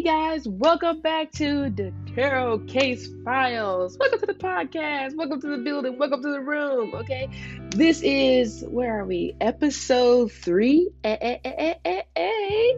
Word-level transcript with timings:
Hey 0.00 0.06
guys, 0.06 0.48
welcome 0.48 1.02
back 1.02 1.30
to 1.32 1.68
the 1.68 1.92
Tarot 2.14 2.60
Case 2.60 3.06
Files. 3.22 3.98
Welcome 3.98 4.20
to 4.20 4.24
the 4.24 4.32
podcast. 4.32 5.14
Welcome 5.14 5.42
to 5.42 5.48
the 5.48 5.58
building. 5.58 5.98
Welcome 5.98 6.22
to 6.22 6.30
the 6.30 6.40
room. 6.40 6.94
Okay, 6.94 7.28
this 7.68 8.00
is 8.00 8.64
where 8.66 9.00
are 9.00 9.04
we? 9.04 9.36
Episode 9.42 10.32
three. 10.32 10.88
Eh, 11.04 11.36
eh, 11.44 11.74
eh, 11.84 12.72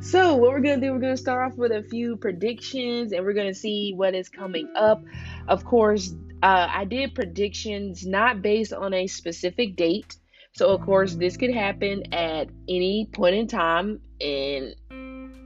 so, 0.00 0.36
what 0.36 0.52
we're 0.52 0.60
gonna 0.60 0.80
do, 0.80 0.92
we're 0.92 1.00
gonna 1.00 1.16
start 1.16 1.50
off 1.50 1.58
with 1.58 1.72
a 1.72 1.82
few 1.82 2.16
predictions, 2.16 3.10
and 3.10 3.24
we're 3.24 3.32
gonna 3.32 3.54
see 3.54 3.92
what 3.96 4.14
is 4.14 4.28
coming 4.28 4.70
up. 4.76 5.02
Of 5.48 5.64
course, 5.64 6.14
uh, 6.44 6.68
I 6.70 6.84
did 6.84 7.12
predictions 7.12 8.06
not 8.06 8.40
based 8.40 8.72
on 8.72 8.94
a 8.94 9.08
specific 9.08 9.74
date. 9.74 10.14
So, 10.52 10.68
of 10.68 10.82
course, 10.82 11.16
this 11.16 11.36
could 11.36 11.52
happen 11.52 12.14
at 12.14 12.50
any 12.68 13.08
point 13.12 13.34
in 13.34 13.48
time, 13.48 13.98
and 14.20 14.76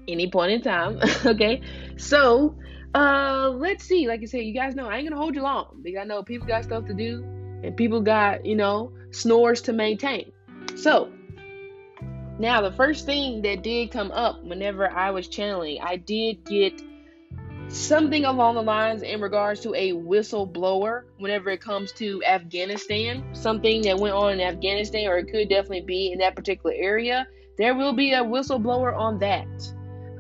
any 0.09 0.30
point 0.30 0.52
in 0.52 0.62
time. 0.62 0.98
okay. 1.27 1.61
So 1.97 2.56
uh 2.95 3.51
let's 3.55 3.84
see. 3.84 4.06
Like 4.09 4.23
I 4.23 4.27
said, 4.27 4.42
you 4.42 4.55
guys 4.55 4.75
know 4.75 4.88
I 4.88 4.97
ain't 4.98 5.09
gonna 5.09 5.20
hold 5.20 5.34
you 5.34 5.42
long 5.42 5.80
because 5.83 6.01
I 6.01 6.05
know 6.05 6.23
people 6.23 6.47
got 6.47 6.65
stuff 6.65 6.87
to 6.87 6.95
do 6.95 7.25
and 7.62 7.77
people 7.77 8.01
got, 8.01 8.45
you 8.45 8.56
know, 8.56 8.92
snores 9.11 9.62
to 9.62 9.73
maintain. 9.73 10.33
So 10.75 11.12
now 12.38 12.61
the 12.61 12.73
first 12.73 13.06
thing 13.06 13.42
that 13.42 13.62
did 13.62 13.91
come 13.91 14.11
up 14.11 14.42
whenever 14.42 14.91
I 14.91 15.11
was 15.11 15.28
channeling, 15.28 15.78
I 15.83 15.97
did 15.97 16.45
get 16.45 16.83
something 17.69 18.25
along 18.25 18.55
the 18.55 18.62
lines 18.62 19.03
in 19.03 19.20
regards 19.20 19.61
to 19.61 19.75
a 19.75 19.92
whistleblower 19.92 21.05
whenever 21.19 21.50
it 21.50 21.61
comes 21.61 21.92
to 21.92 22.22
Afghanistan, 22.25 23.25
something 23.33 23.83
that 23.83 23.98
went 23.98 24.14
on 24.14 24.33
in 24.33 24.41
Afghanistan, 24.41 25.09
or 25.09 25.19
it 25.19 25.31
could 25.31 25.48
definitely 25.48 25.83
be 25.83 26.12
in 26.12 26.19
that 26.19 26.37
particular 26.37 26.75
area. 26.77 27.27
There 27.59 27.75
will 27.75 27.94
be 27.94 28.12
a 28.12 28.22
whistleblower 28.22 28.97
on 28.97 29.19
that. 29.20 29.47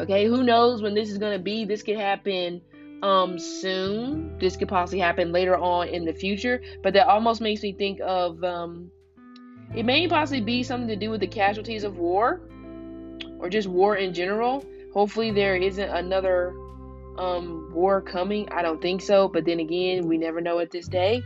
Okay, 0.02 0.26
who 0.26 0.42
knows 0.42 0.82
when 0.82 0.94
this 0.94 1.10
is 1.10 1.18
going 1.18 1.32
to 1.38 1.42
be? 1.42 1.64
This 1.64 1.82
could 1.82 1.96
happen 1.96 2.60
um 3.02 3.38
soon. 3.38 4.36
This 4.38 4.56
could 4.56 4.68
possibly 4.68 4.98
happen 4.98 5.32
later 5.32 5.56
on 5.56 5.88
in 5.88 6.04
the 6.04 6.12
future, 6.12 6.60
but 6.82 6.92
that 6.94 7.06
almost 7.08 7.40
makes 7.40 7.62
me 7.62 7.72
think 7.72 8.00
of 8.00 8.42
um 8.42 8.90
it 9.74 9.84
may 9.84 10.06
possibly 10.08 10.40
be 10.40 10.62
something 10.62 10.88
to 10.88 10.96
do 10.96 11.10
with 11.10 11.20
the 11.20 11.26
casualties 11.26 11.84
of 11.84 11.98
war 11.98 12.40
or 13.38 13.48
just 13.48 13.68
war 13.68 13.96
in 13.96 14.12
general. 14.12 14.64
Hopefully 14.92 15.30
there 15.30 15.56
isn't 15.56 15.88
another 15.88 16.50
um 17.16 17.70
war 17.72 18.00
coming. 18.00 18.48
I 18.50 18.62
don't 18.62 18.82
think 18.82 19.02
so, 19.02 19.28
but 19.28 19.44
then 19.44 19.60
again, 19.60 20.08
we 20.08 20.18
never 20.18 20.40
know 20.40 20.58
at 20.58 20.70
this 20.70 20.88
day. 20.88 21.22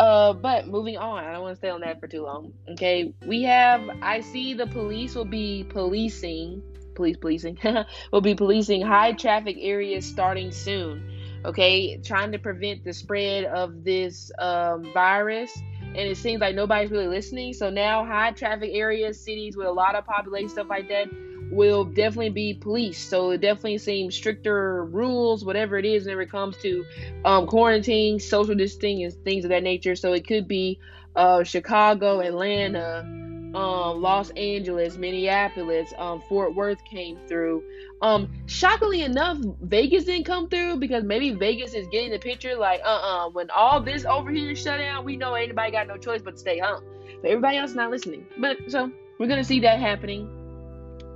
Uh, 0.00 0.32
but 0.32 0.66
moving 0.68 0.96
on, 0.96 1.22
I 1.22 1.32
don't 1.32 1.42
want 1.42 1.52
to 1.52 1.56
stay 1.56 1.68
on 1.68 1.82
that 1.82 2.00
for 2.00 2.08
too 2.08 2.22
long. 2.22 2.52
Okay, 2.70 3.12
we 3.26 3.42
have 3.42 3.82
I 4.00 4.20
see 4.20 4.54
the 4.54 4.66
police 4.66 5.14
will 5.14 5.24
be 5.24 5.64
policing 5.68 6.62
police 6.94 7.16
policing 7.16 7.58
will 8.12 8.20
be 8.20 8.34
policing 8.34 8.82
high 8.82 9.12
traffic 9.12 9.56
areas 9.60 10.06
starting 10.06 10.50
soon. 10.50 11.08
Okay, 11.44 11.96
trying 11.98 12.30
to 12.32 12.38
prevent 12.38 12.84
the 12.84 12.92
spread 12.92 13.44
of 13.46 13.82
this 13.82 14.30
um, 14.38 14.92
virus, 14.94 15.52
and 15.80 15.98
it 15.98 16.16
seems 16.16 16.40
like 16.40 16.54
nobody's 16.54 16.92
really 16.92 17.08
listening. 17.08 17.52
So 17.52 17.68
now, 17.68 18.04
high 18.04 18.30
traffic 18.30 18.70
areas, 18.72 19.20
cities 19.20 19.56
with 19.56 19.66
a 19.66 19.72
lot 19.72 19.96
of 19.96 20.06
population, 20.06 20.48
stuff 20.48 20.68
like 20.70 20.88
that, 20.88 21.08
will 21.50 21.84
definitely 21.84 22.30
be 22.30 22.54
policed. 22.54 23.10
So 23.10 23.32
it 23.32 23.40
definitely 23.40 23.78
seems 23.78 24.14
stricter 24.14 24.84
rules, 24.84 25.44
whatever 25.44 25.76
it 25.78 25.84
is, 25.84 26.04
whenever 26.04 26.22
it 26.22 26.30
comes 26.30 26.56
to 26.58 26.84
um, 27.24 27.48
quarantine, 27.48 28.20
social 28.20 28.54
distancing, 28.54 29.02
and 29.02 29.12
things 29.24 29.44
of 29.44 29.48
that 29.50 29.64
nature. 29.64 29.96
So 29.96 30.12
it 30.12 30.26
could 30.26 30.46
be 30.46 30.78
uh, 31.16 31.42
Chicago, 31.42 32.20
Atlanta 32.20 33.31
um, 33.54 34.00
Los 34.00 34.30
Angeles, 34.30 34.96
Minneapolis, 34.96 35.92
um, 35.98 36.20
Fort 36.28 36.54
Worth 36.54 36.82
came 36.84 37.18
through. 37.28 37.62
Um, 38.00 38.30
shockingly 38.46 39.02
enough, 39.02 39.38
Vegas 39.60 40.04
didn't 40.04 40.24
come 40.24 40.48
through 40.48 40.76
because 40.76 41.04
maybe 41.04 41.32
Vegas 41.32 41.74
is 41.74 41.86
getting 41.88 42.10
the 42.10 42.18
picture 42.18 42.56
like, 42.56 42.80
uh 42.80 42.88
uh-uh, 42.88 43.26
uh, 43.26 43.30
when 43.30 43.50
all 43.50 43.80
this 43.80 44.04
over 44.04 44.30
here 44.30 44.56
shut 44.56 44.78
down, 44.78 45.04
we 45.04 45.16
know 45.16 45.34
anybody 45.34 45.70
got 45.70 45.86
no 45.86 45.96
choice 45.96 46.22
but 46.22 46.32
to 46.34 46.40
stay 46.40 46.58
home. 46.58 46.82
But 47.20 47.30
everybody 47.30 47.58
else 47.58 47.74
not 47.74 47.90
listening. 47.90 48.26
But 48.38 48.56
so 48.68 48.90
we're 49.18 49.28
gonna 49.28 49.44
see 49.44 49.60
that 49.60 49.78
happening. 49.78 50.28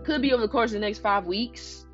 Could 0.05 0.23
be 0.23 0.33
over 0.33 0.43
the 0.43 0.49
course 0.49 0.71
of 0.71 0.75
the 0.75 0.87
next 0.87 1.01
five 1.01 1.27
weeks, 1.27 1.87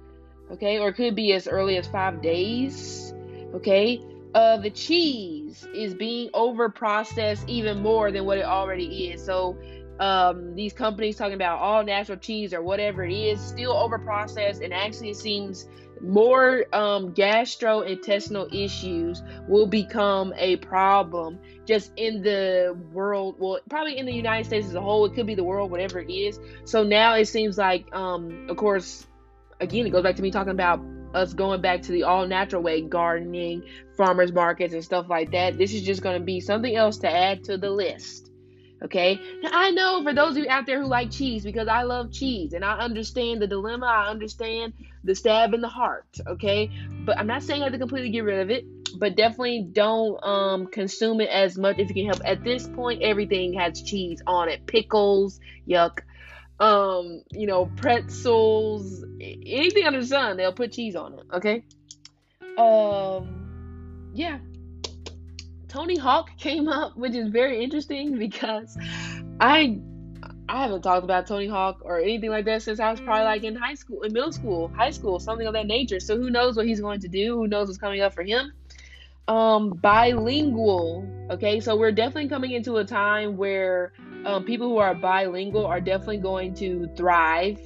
okay, 0.50 0.78
or 0.78 0.92
could 0.92 1.14
be 1.14 1.32
as 1.32 1.47
early 1.47 1.78
as 1.78 1.86
five 1.86 2.20
days, 2.20 3.14
okay. 3.54 4.03
Uh, 4.34 4.56
the 4.56 4.70
cheese 4.70 5.66
is 5.74 5.94
being 5.94 6.30
over 6.32 6.70
processed 6.70 7.47
even 7.48 7.82
more 7.82 8.10
than 8.10 8.24
what 8.24 8.38
it 8.38 8.44
already 8.44 9.09
is. 9.09 9.22
So 9.22 9.59
um, 10.03 10.57
these 10.57 10.73
companies 10.73 11.15
talking 11.15 11.35
about 11.35 11.61
all 11.61 11.85
natural 11.85 12.19
cheese 12.19 12.53
or 12.53 12.61
whatever 12.61 13.05
it 13.05 13.13
is 13.13 13.41
still 13.41 13.71
over 13.73 14.01
processed 14.01 14.61
and 14.61 14.75
actually 14.75 15.11
it 15.11 15.17
seems 15.17 15.69
more 16.01 16.65
um, 16.73 17.15
gastrointestinal 17.15 18.53
issues 18.53 19.23
will 19.47 19.69
become 19.69 20.35
a 20.37 20.57
problem 20.57 21.39
just 21.65 21.93
in 21.95 22.21
the 22.21 22.77
world. 22.91 23.37
Well 23.39 23.61
probably 23.71 23.97
in 23.97 24.05
the 24.05 24.13
united 24.13 24.45
states 24.47 24.67
as 24.67 24.75
a 24.75 24.81
whole 24.81 25.05
it 25.05 25.15
could 25.15 25.29
be 25.29 25.37
the 25.37 25.45
world 25.45 25.71
whatever 25.71 26.01
it 26.01 26.13
is. 26.13 26.41
So 26.65 26.83
now 26.83 27.15
it 27.15 27.27
seems 27.27 27.57
like 27.57 27.87
um, 27.95 28.49
of 28.51 28.57
course 28.57 29.07
again 29.61 29.87
it 29.87 29.91
goes 29.91 30.03
back 30.03 30.17
to 30.17 30.23
me 30.23 30.33
talking 30.33 30.51
about 30.51 30.84
us 31.15 31.33
going 31.33 31.61
back 31.61 31.81
to 31.83 31.93
the 31.93 32.03
all 32.03 32.27
natural 32.27 32.61
way 32.61 32.81
gardening 32.81 33.63
farmers 33.97 34.33
markets 34.33 34.75
and 34.75 34.83
stuff 34.83 35.07
like 35.09 35.31
that. 35.31 35.59
This 35.59 35.73
is 35.73 35.83
just 35.83 36.03
going 36.03 36.19
to 36.19 36.25
be 36.25 36.41
something 36.41 36.75
else 36.75 36.99
to 36.99 37.09
add 37.09 37.45
to 37.45 37.57
the 37.57 37.71
list 37.71 38.31
Okay. 38.84 39.20
Now, 39.43 39.50
I 39.53 39.70
know 39.70 40.03
for 40.03 40.12
those 40.12 40.37
of 40.37 40.38
you 40.38 40.48
out 40.48 40.66
there 40.66 40.81
who 40.82 40.88
like 40.88 41.10
cheese, 41.10 41.44
because 41.44 41.69
I 41.69 41.82
love 41.82 42.10
cheese 42.10 42.53
and 42.53 42.65
I 42.65 42.78
understand 42.78 43.41
the 43.41 43.47
dilemma, 43.47 43.87
I 43.87 44.10
understand 44.10 44.72
the 45.04 45.15
stab 45.15 45.54
in 45.54 45.60
the 45.60 45.69
heart. 45.69 46.06
Okay. 46.26 46.70
But 47.04 47.19
I'm 47.19 47.26
not 47.26 47.42
saying 47.42 47.60
you 47.60 47.65
have 47.65 47.72
to 47.72 47.78
completely 47.78 48.10
get 48.10 48.25
rid 48.25 48.41
of 48.41 48.50
it, 48.50 48.65
but 48.98 49.16
definitely 49.16 49.69
don't 49.72 50.22
um, 50.25 50.66
consume 50.66 51.21
it 51.21 51.31
as 51.31 51.56
much 51.56 51.78
if 51.78 51.88
you 51.88 51.94
can 51.94 52.06
help. 52.06 52.22
At 52.25 52.42
this 52.42 52.66
point, 52.66 53.03
everything 53.03 53.54
has 53.54 53.82
cheese 53.82 54.21
on 54.26 54.48
it 54.48 54.66
pickles, 54.66 55.38
yuck. 55.69 56.00
Um, 56.59 57.22
you 57.32 57.47
know, 57.48 57.66
pretzels, 57.76 59.04
anything 59.21 59.84
under 59.84 60.00
the 60.00 60.06
sun, 60.06 60.37
they'll 60.37 60.53
put 60.53 60.72
cheese 60.72 60.94
on 60.94 61.15
it. 61.15 61.25
Okay. 61.32 61.65
Um, 62.56 64.10
yeah, 64.15 64.38
Tony 65.72 65.97
Hawk 65.97 66.37
came 66.37 66.69
up, 66.69 66.99
which 66.99 67.15
is 67.15 67.28
very 67.28 67.65
interesting 67.65 68.19
because 68.19 68.77
I 69.41 69.78
I 70.47 70.62
haven't 70.65 70.83
talked 70.83 71.03
about 71.03 71.27
Tony 71.27 71.47
Hawk 71.47 71.81
or 71.83 71.99
anything 71.99 72.28
like 72.28 72.44
that 72.44 72.60
since 72.60 72.78
I 72.78 72.91
was 72.91 73.00
probably 73.00 73.25
like 73.25 73.43
in 73.43 73.56
high 73.56 73.72
school, 73.72 74.03
in 74.03 74.12
middle 74.12 74.33
school, 74.33 74.69
high 74.77 74.91
school, 74.91 75.19
something 75.19 75.47
of 75.47 75.55
that 75.55 75.66
nature. 75.66 75.99
So 75.99 76.19
who 76.19 76.28
knows 76.28 76.56
what 76.56 76.66
he's 76.66 76.83
going 76.83 77.00
to 77.00 77.09
do? 77.09 77.37
Who 77.37 77.49
knows 77.49 77.69
what's 77.69 77.78
coming 77.78 78.03
up 78.03 78.12
for 78.12 78.22
him? 78.22 78.53
Um, 79.28 79.71
bilingual. 79.71 81.09
Okay, 81.31 81.59
so 81.59 81.75
we're 81.75 81.93
definitely 81.93 82.28
coming 82.28 82.50
into 82.50 82.77
a 82.77 82.84
time 82.84 83.39
where 83.39 83.94
um, 84.27 84.44
people 84.44 84.69
who 84.69 84.77
are 84.77 84.94
bilingual 84.94 85.65
are 85.65 85.81
definitely 85.81 86.19
going 86.19 86.53
to 86.56 86.87
thrive, 86.97 87.59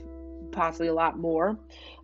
possibly 0.53 0.87
a 0.87 0.94
lot 0.94 1.19
more. 1.19 1.59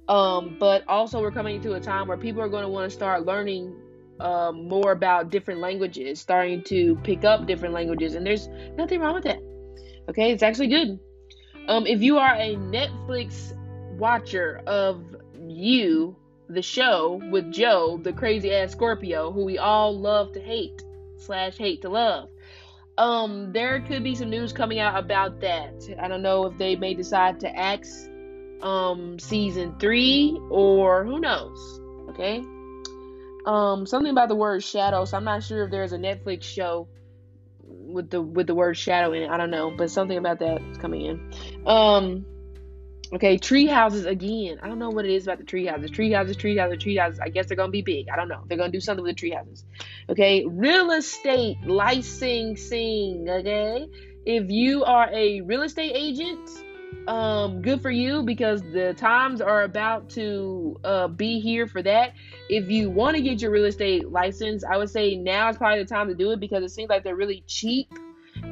Um, 0.09 0.57
but 0.59 0.83
also 0.89 1.21
we're 1.21 1.31
coming 1.31 1.57
into 1.57 1.75
a 1.75 1.81
time 1.81 2.09
where 2.09 2.17
people 2.17 2.43
are 2.43 2.49
going 2.49 2.65
to 2.65 2.69
want 2.69 2.91
to 2.91 2.95
start 2.95 3.25
learning 3.25 3.77
um, 4.23 4.69
more 4.69 4.93
about 4.93 5.31
different 5.31 5.61
languages, 5.61 6.21
starting 6.21 6.63
to 6.65 6.97
pick 7.03 7.25
up 7.25 7.47
different 7.47 7.75
languages, 7.75 8.15
and 8.15 8.25
there's 8.25 8.49
nothing 8.77 9.01
wrong 9.01 9.15
with 9.15 9.25
that. 9.25 9.41
Okay, 10.09 10.31
it's 10.31 10.43
actually 10.43 10.69
good. 10.69 10.99
Um, 11.69 11.87
if 11.87 12.03
you 12.03 12.19
are 12.19 12.35
a 12.35 12.57
Netflix 12.57 13.57
watcher 13.99 14.63
of 14.67 15.05
you, 15.39 16.17
the 16.49 16.63
show 16.63 17.21
with 17.31 17.53
Joe, 17.53 17.99
the 18.03 18.13
crazy 18.13 18.53
ass 18.53 18.73
Scorpio, 18.73 19.33
who 19.33 19.45
we 19.45 19.59
all 19.59 19.99
love 19.99 20.33
to 20.33 20.41
hate 20.41 20.85
slash 21.17 21.57
hate 21.57 21.83
to 21.83 21.89
love. 21.89 22.29
Um, 22.99 23.53
there 23.53 23.81
could 23.81 24.05
be 24.05 24.15
some 24.15 24.31
news 24.31 24.53
coming 24.53 24.79
out 24.79 24.99
about 24.99 25.41
that. 25.41 25.89
I 26.01 26.09
don't 26.09 26.23
know 26.23 26.47
if 26.47 26.59
they 26.59 26.77
may 26.77 26.95
decide 26.95 27.41
to 27.41 27.57
axe 27.57 28.09
um 28.61 29.19
season 29.19 29.75
three 29.81 30.39
or 30.49 31.05
who 31.05 31.19
knows. 31.19 31.81
Okay 32.11 32.45
um 33.47 33.87
something 33.87 34.11
about 34.11 34.29
the 34.29 34.35
word 34.35 34.63
shadow. 34.63 35.05
So 35.05 35.17
I'm 35.17 35.25
not 35.25 35.43
sure 35.43 35.65
if 35.65 35.71
there's 35.71 35.93
a 35.93 35.99
Netflix 35.99 36.43
show 36.45 36.89
with 37.63 38.11
the 38.11 38.21
with 38.21 38.47
the 38.47 38.55
word 38.55 38.77
shadow 38.77 39.13
in 39.13 39.23
it. 39.23 39.31
I 39.31 39.37
don't 39.37 39.51
know, 39.51 39.71
but 39.77 39.91
something 39.91 40.17
about 40.17 40.41
that 40.41 40.63
is 40.63 40.79
coming 40.79 41.03
in. 41.03 41.67
Um 41.67 42.27
okay, 43.13 43.39
tree 43.39 43.67
houses 43.67 44.07
again. 44.07 44.59
I 44.63 44.69
don't 44.69 44.79
know 44.79 44.91
what 44.91 45.05
it 45.05 45.11
is 45.11 45.25
about 45.25 45.39
the 45.39 45.45
tree 45.45 45.67
houses. 45.67 45.91
Tree 45.91 46.13
houses, 46.13 46.37
tree 46.37 46.57
houses, 46.57 46.83
tree 46.83 46.97
houses. 46.97 47.21
I 47.21 47.29
guess 47.29 47.47
they're 47.47 47.57
gonna 47.57 47.71
be 47.71 47.83
big. 47.83 48.09
I 48.09 48.17
don't 48.17 48.29
know. 48.29 48.43
They're 48.47 48.59
gonna 48.59 48.73
do 48.73 48.81
something 48.81 49.03
with 49.05 49.17
the 49.17 49.19
tree 49.19 49.33
houses. 49.33 49.65
Okay, 50.09 50.45
real 50.47 50.91
estate 50.91 51.59
licensing. 51.65 53.27
Okay, 53.29 53.87
if 54.25 54.51
you 54.51 54.85
are 54.85 55.09
a 55.13 55.41
real 55.41 55.63
estate 55.63 55.93
agent 55.95 56.49
um 57.09 57.63
good 57.63 57.81
for 57.81 57.91
you 57.91 58.23
because 58.23 58.63
the 58.63 58.95
times 58.95 59.41
are 59.41 59.63
about 59.63 60.09
to 60.09 60.79
uh 60.85 61.09
be 61.09 61.41
here 61.41 61.67
for 61.67 61.83
that 61.83 62.13
if 62.49 62.69
you 62.69 62.89
want 62.91 63.17
to 63.17 63.23
get 63.23 63.41
your 63.41 63.51
real 63.51 63.65
estate 63.65 64.09
license 64.11 64.63
i 64.65 64.77
would 64.77 64.91
say 64.91 65.17
now 65.17 65.49
is 65.49 65.57
probably 65.57 65.83
the 65.83 65.89
time 65.89 66.07
to 66.07 66.15
do 66.15 66.31
it 66.31 66.39
because 66.39 66.63
it 66.63 66.69
seems 66.69 66.89
like 66.89 67.03
they're 67.03 67.17
really 67.17 67.43
cheap 67.47 67.93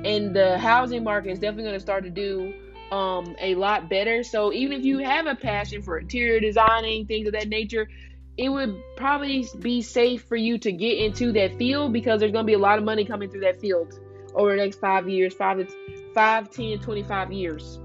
and 0.04 0.34
the 0.34 0.58
housing 0.58 1.04
market 1.04 1.31
is 1.31 1.38
definitely 1.38 1.64
going 1.64 1.75
to 1.75 1.81
start 1.81 2.04
to 2.04 2.10
do 2.10 2.52
um 2.92 3.37
a 3.40 3.54
lot 3.54 3.88
better. 3.88 4.22
So 4.22 4.52
even 4.52 4.78
if 4.78 4.84
you 4.84 4.98
have 4.98 5.26
a 5.26 5.34
passion 5.34 5.82
for 5.82 5.98
interior 5.98 6.40
designing, 6.40 7.06
things 7.06 7.26
of 7.26 7.34
that 7.34 7.48
nature, 7.48 7.88
it 8.37 8.48
would 8.48 8.82
probably 8.96 9.46
be 9.60 9.82
safe 9.82 10.25
for 10.25 10.37
you 10.37 10.58
to 10.58 10.72
get 10.72 10.98
into 10.98 11.32
that 11.32 11.56
field 11.58 11.92
because 11.92 12.20
there's 12.20 12.32
going 12.32 12.44
to 12.44 12.50
be 12.50 12.54
a 12.54 12.58
lot 12.58 12.78
of 12.78 12.84
money 12.84 13.04
coming 13.04 13.31
through 13.31 13.42
that 13.42 13.60
field 13.60 13.98
over 14.34 14.50
the 14.50 14.56
next 14.56 14.78
five 14.81 15.08
years, 15.08 15.34
five 15.34 15.58
to 15.58 15.66
five, 16.14 16.50
10, 16.50 16.78
25 16.81 17.32
years. 17.32 17.78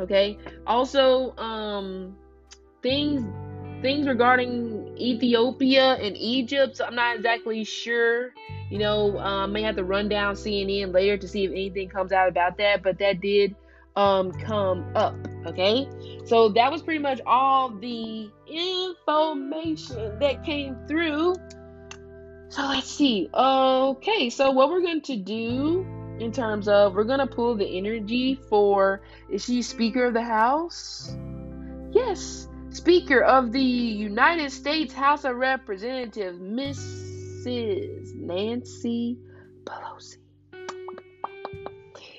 Okay. 0.00 0.38
Also, 0.66 1.36
um, 1.36 2.16
things 2.82 3.22
things 3.82 4.06
regarding 4.06 4.96
Ethiopia 4.98 5.94
and 5.94 6.16
Egypt. 6.16 6.76
So 6.76 6.84
I'm 6.84 6.94
not 6.94 7.16
exactly 7.16 7.64
sure. 7.64 8.30
You 8.70 8.78
know, 8.78 9.18
um, 9.18 9.52
may 9.52 9.62
have 9.62 9.76
to 9.76 9.84
run 9.84 10.08
down 10.08 10.34
CNN 10.34 10.92
later 10.92 11.16
to 11.16 11.28
see 11.28 11.44
if 11.44 11.50
anything 11.50 11.88
comes 11.88 12.12
out 12.12 12.28
about 12.28 12.58
that. 12.58 12.82
But 12.82 12.98
that 12.98 13.20
did 13.20 13.54
um 13.96 14.32
come 14.32 14.90
up. 14.94 15.14
Okay. 15.46 15.88
So 16.24 16.50
that 16.50 16.70
was 16.70 16.82
pretty 16.82 17.00
much 17.00 17.20
all 17.26 17.70
the 17.70 18.30
information 18.46 20.18
that 20.18 20.44
came 20.44 20.76
through. 20.86 21.34
So 22.50 22.62
let's 22.62 22.90
see. 22.90 23.30
Okay, 23.32 24.28
so 24.28 24.50
what 24.50 24.70
we're 24.70 24.80
going 24.80 25.02
to 25.02 25.16
do 25.16 25.86
in 26.20 26.32
terms 26.32 26.68
of 26.68 26.94
we're 26.94 27.04
to 27.04 27.26
pull 27.26 27.56
the 27.56 27.78
energy 27.78 28.38
for 28.48 29.02
is 29.28 29.44
she 29.44 29.62
Speaker 29.62 30.06
of 30.06 30.14
the 30.14 30.22
House? 30.22 31.16
Yes, 31.92 32.48
Speaker 32.70 33.22
of 33.22 33.52
the 33.52 33.60
United 33.60 34.52
States 34.52 34.92
House 34.92 35.24
of 35.24 35.36
Representatives, 35.36 36.38
Mrs. 36.38 38.14
Nancy 38.14 39.18
Pelosi. 39.64 40.18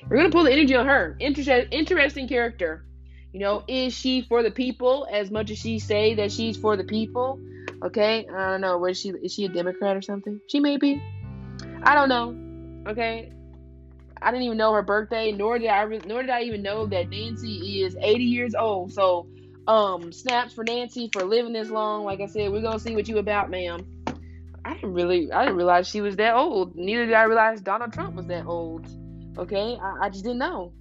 We're 0.10 0.24
to 0.24 0.30
pull 0.30 0.44
the 0.44 0.52
energy 0.52 0.76
on 0.76 0.88
her. 0.88 1.16
Inter- 1.20 1.68
interesting 1.72 2.28
character. 2.28 2.86
You 3.32 3.40
know, 3.40 3.64
is 3.68 3.94
she 3.94 4.24
for 4.24 4.44
the 4.44 4.52
people 4.52 5.08
as 5.10 5.32
much 5.32 5.52
as 5.52 5.58
she 5.58 5.80
say 5.80 6.16
that 6.16 6.34
she's 6.34 6.58
for 6.58 6.76
the 6.76 6.84
people? 6.84 7.40
Okay, 7.82 8.28
I 8.28 8.52
don't 8.52 8.62
know. 8.62 8.78
Was 8.78 9.00
she 9.00 9.10
is 9.10 9.34
she 9.34 9.46
a 9.46 9.50
Democrat 9.50 9.96
or 9.96 10.02
something? 10.02 10.42
She 10.48 10.60
may 10.60 10.76
be. 10.76 11.02
I 11.84 11.96
don't 11.96 12.10
know. 12.10 12.92
Okay, 12.92 13.32
I 14.22 14.32
didn't 14.32 14.44
even 14.44 14.58
know 14.58 14.74
her 14.74 14.82
birthday, 14.82 15.32
nor 15.32 15.58
did 15.60 15.70
I 15.70 15.86
nor 16.06 16.22
did 16.22 16.30
I 16.30 16.42
even 16.42 16.62
know 16.62 16.86
that 16.88 17.10
Nancy 17.10 17.84
is 17.84 17.96
80 18.00 18.24
years 18.24 18.56
old. 18.56 18.94
So, 18.94 19.28
um, 19.68 20.12
snaps 20.12 20.54
for 20.54 20.64
Nancy 20.64 21.10
for 21.12 21.24
living 21.24 21.54
this 21.54 21.70
long. 21.70 22.04
Like 22.04 22.22
I 22.22 22.28
said, 22.28 22.52
we're 22.52 22.62
gonna 22.62 22.80
see 22.80 22.96
what 22.96 23.08
you 23.08 23.18
about, 23.18 23.50
ma'am. 23.50 23.86
I 24.64 24.76
didn't 24.76 24.94
really, 24.94 25.32
I 25.32 25.44
didn't 25.44 25.58
realize 25.58 25.88
she 25.88 26.02
was 26.02 26.16
that 26.18 26.36
old. 26.36 26.76
Neither 26.76 27.06
did 27.06 27.16
I 27.16 27.24
realize 27.24 27.62
Donald 27.62 27.94
Trump 27.94 28.16
was 28.16 28.28
that 28.28 28.46
old. 28.46 28.88
Okay, 29.38 29.78
I, 29.82 30.06
I 30.06 30.10
just 30.10 30.24
didn't 30.24 30.40
know 30.40 30.74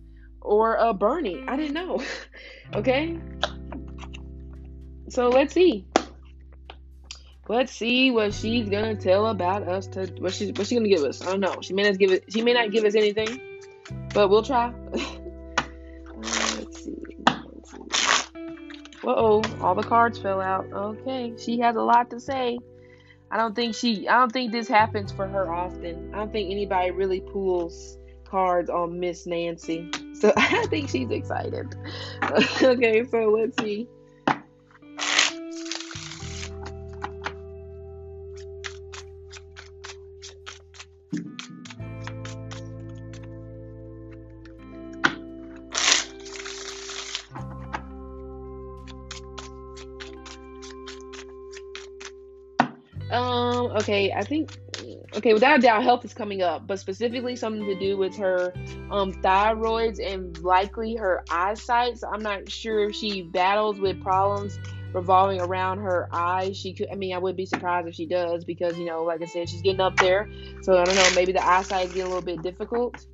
or 0.42 0.78
uh, 0.78 0.92
Bernie. 0.92 1.44
I 1.46 1.56
didn't 1.56 1.75
know. 1.75 2.02
okay. 2.75 3.19
So 5.08 5.28
let's 5.28 5.54
see. 5.54 5.87
Let's 7.50 7.73
see 7.73 8.12
what 8.12 8.32
she's 8.32 8.69
gonna 8.69 8.94
tell 8.94 9.26
about 9.26 9.67
us. 9.67 9.88
To 9.88 10.06
what 10.20 10.32
she's 10.32 10.52
what 10.52 10.69
she 10.69 10.76
gonna 10.76 10.88
give 10.88 11.02
us. 11.02 11.20
I 11.20 11.32
don't 11.32 11.41
know. 11.41 11.56
She 11.61 11.75
may 11.75 11.82
not 11.82 11.99
give 11.99 12.12
it. 12.12 12.23
She 12.29 12.43
may 12.43 12.52
not 12.52 12.70
give 12.70 12.85
us 12.85 12.94
anything, 12.94 13.41
but 14.14 14.31
we'll 14.31 14.44
try. 14.44 14.73
Uh, 16.23 16.56
let's 16.58 16.85
see. 16.85 16.94
Let's. 17.26 18.29
Uh-oh, 19.02 19.43
all 19.62 19.75
the 19.75 19.82
cards 19.82 20.19
fell 20.19 20.38
out. 20.38 20.70
Okay, 20.70 21.32
she 21.38 21.58
has 21.61 21.76
a 21.76 21.81
lot 21.81 22.11
to 22.11 22.20
say. 22.20 22.58
I 23.31 23.38
don't 23.38 23.56
think 23.56 23.75
she. 23.75 24.06
I 24.06 24.19
don't 24.19 24.31
think 24.31 24.52
this 24.52 24.69
happens 24.69 25.11
for 25.11 25.26
her 25.26 25.50
often. 25.50 26.14
I 26.14 26.19
don't 26.19 26.31
think 26.31 26.50
anybody 26.50 26.91
really 26.91 27.20
pulls 27.20 27.97
cards 28.25 28.69
on 28.69 29.00
Miss 29.00 29.26
Nancy. 29.26 29.91
So 30.12 30.31
I 30.37 30.67
think 30.69 30.91
she's 30.91 31.11
excited. 31.11 31.75
okay, 32.62 33.06
so 33.06 33.31
let's 33.31 33.56
see. 33.61 33.88
Um, 53.11 53.73
okay, 53.79 54.12
I 54.12 54.25
think 54.25 54.51
okay, 55.15 55.35
without 55.35 55.59
a 55.59 55.62
doubt, 55.62 55.83
health 55.83 56.05
is 56.05 56.15
coming 56.15 56.43
up, 56.43 56.67
but 56.67 56.79
specifically 56.79 57.37
something 57.37 57.67
to 57.67 57.79
do 57.79 57.97
with 57.97 58.17
her 58.17 58.53
um, 58.91 59.12
thyroids 59.12 59.99
and 60.05 60.43
likely 60.43 60.97
her 60.97 61.25
eyesight. 61.29 61.99
So 61.99 62.09
I'm 62.09 62.23
not 62.23 62.51
sure 62.51 62.89
if 62.89 62.95
she 62.95 63.23
battles 63.23 63.81
with 63.81 64.01
problems 64.03 64.59
revolving 64.93 65.41
around 65.41 65.79
her 65.79 66.09
eyes. 66.12 66.57
She 66.57 66.75
could, 66.75 66.89
I 66.91 66.95
mean, 66.95 67.15
I 67.15 67.19
would 67.19 67.37
be 67.37 67.47
surprised 67.47 67.89
if 67.89 67.95
she 67.95 68.07
does 68.07 68.45
because, 68.45 68.79
you 68.79 68.85
know, 68.87 69.05
like 69.05 69.23
I 69.23 69.27
said, 69.27 69.49
she's 69.49 69.62
getting 69.62 69.81
up 69.81 69.97
there. 69.99 70.29
So 70.62 70.77
I 70.77 70.85
don't 70.85 70.97
know, 70.97 71.11
maybe 71.11 71.33
the 71.33 71.45
eyesight 71.45 71.87
is 71.87 71.93
getting 71.93 72.03
a 72.03 72.09
little 72.09 72.23
bit 72.23 72.43
difficult. 72.43 73.05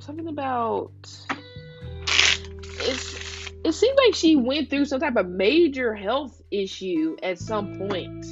Something 0.00 0.28
about 0.28 0.92
it 3.66 3.72
seems 3.72 3.98
like 4.06 4.14
she 4.14 4.36
went 4.36 4.70
through 4.70 4.84
some 4.84 5.00
type 5.00 5.16
of 5.16 5.26
major 5.26 5.92
health 5.92 6.40
issue 6.52 7.16
at 7.20 7.36
some 7.36 7.76
point. 7.76 8.24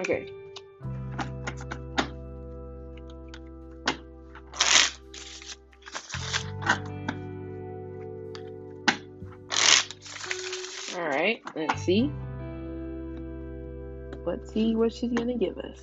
Okay. 0.00 0.28
Right, 11.24 11.42
let's 11.56 11.82
see. 11.82 12.10
Let's 14.26 14.52
see 14.52 14.74
what 14.76 14.92
she's 14.92 15.12
gonna 15.12 15.36
give 15.36 15.58
us. 15.58 15.80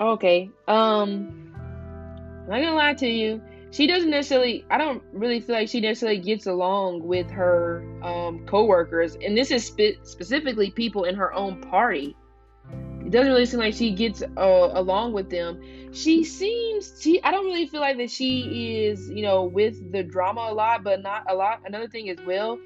Okay. 0.00 0.50
Um 0.68 1.52
I'm 1.54 2.50
not 2.50 2.60
gonna 2.60 2.74
lie 2.74 2.94
to 2.94 3.06
you. 3.08 3.40
She 3.70 3.86
doesn't 3.86 4.10
necessarily 4.10 4.64
I 4.70 4.78
don't 4.78 5.02
really 5.12 5.40
feel 5.40 5.56
like 5.56 5.68
she 5.68 5.80
necessarily 5.80 6.18
gets 6.18 6.46
along 6.46 7.02
with 7.02 7.30
her 7.30 7.84
um 8.02 8.46
coworkers. 8.46 9.16
And 9.16 9.36
this 9.36 9.50
is 9.50 9.66
spe- 9.66 10.02
specifically 10.02 10.70
people 10.70 11.04
in 11.04 11.14
her 11.14 11.32
own 11.32 11.60
party. 11.60 12.16
Doesn't 13.14 13.32
really 13.32 13.46
seem 13.46 13.60
like 13.60 13.74
she 13.74 13.92
gets 13.92 14.22
uh, 14.22 14.70
along 14.74 15.12
with 15.12 15.30
them 15.30 15.58
she 15.94 16.24
seems 16.24 17.00
she 17.00 17.22
I 17.22 17.30
don't 17.30 17.46
really 17.46 17.66
feel 17.68 17.80
like 17.80 17.96
that 17.98 18.10
she 18.10 18.84
is, 18.86 19.08
you 19.08 19.22
know, 19.22 19.44
with 19.44 19.92
the 19.92 20.02
drama 20.02 20.48
a 20.50 20.54
lot, 20.54 20.82
but 20.82 21.02
not 21.02 21.22
a 21.30 21.34
lot. 21.34 21.60
Another 21.64 21.86
thing 21.86 22.10
as 22.10 22.18
well, 22.26 22.58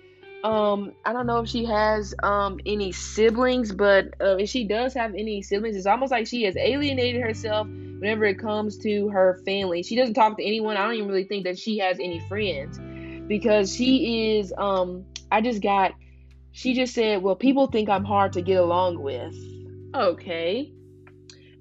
um, 0.45 0.93
I 1.05 1.13
don't 1.13 1.27
know 1.27 1.41
if 1.41 1.49
she 1.49 1.67
has 1.67 2.15
um 2.23 2.59
any 2.65 2.91
siblings, 2.91 3.71
but 3.71 4.15
uh, 4.21 4.37
if 4.37 4.49
she 4.49 4.65
does 4.65 4.95
have 4.95 5.15
any 5.15 5.43
siblings, 5.43 5.77
it's 5.77 5.87
almost 5.87 6.11
like 6.11 6.27
she 6.27 6.45
has 6.45 6.57
alienated 6.57 7.21
herself 7.21 7.67
whenever 7.69 8.25
it 8.25 8.39
comes 8.39 8.79
to 8.79 9.09
her 9.11 9.39
family. 9.45 9.83
She 9.83 9.95
doesn't 9.95 10.15
talk 10.15 10.39
to 10.39 10.45
anyone. 10.45 10.79
I 10.79 10.85
don't 10.85 10.95
even 10.95 11.09
really 11.09 11.25
think 11.25 11.45
that 11.45 11.59
she 11.59 11.79
has 11.79 11.99
any 11.99 12.21
friends 12.29 12.81
because 13.29 13.75
she 13.75 14.39
is 14.39 14.55
um 14.57 15.05
I 15.31 15.43
just 15.43 15.63
got 15.63 15.93
she 16.53 16.73
just 16.73 16.95
said, 16.95 17.23
"Well, 17.23 17.37
people 17.37 17.67
think 17.67 17.91
I'm 17.91 18.05
hard 18.05 18.33
to 18.33 18.41
get 18.41 18.57
along 18.57 19.03
with." 19.03 19.35
Okay. 19.95 20.73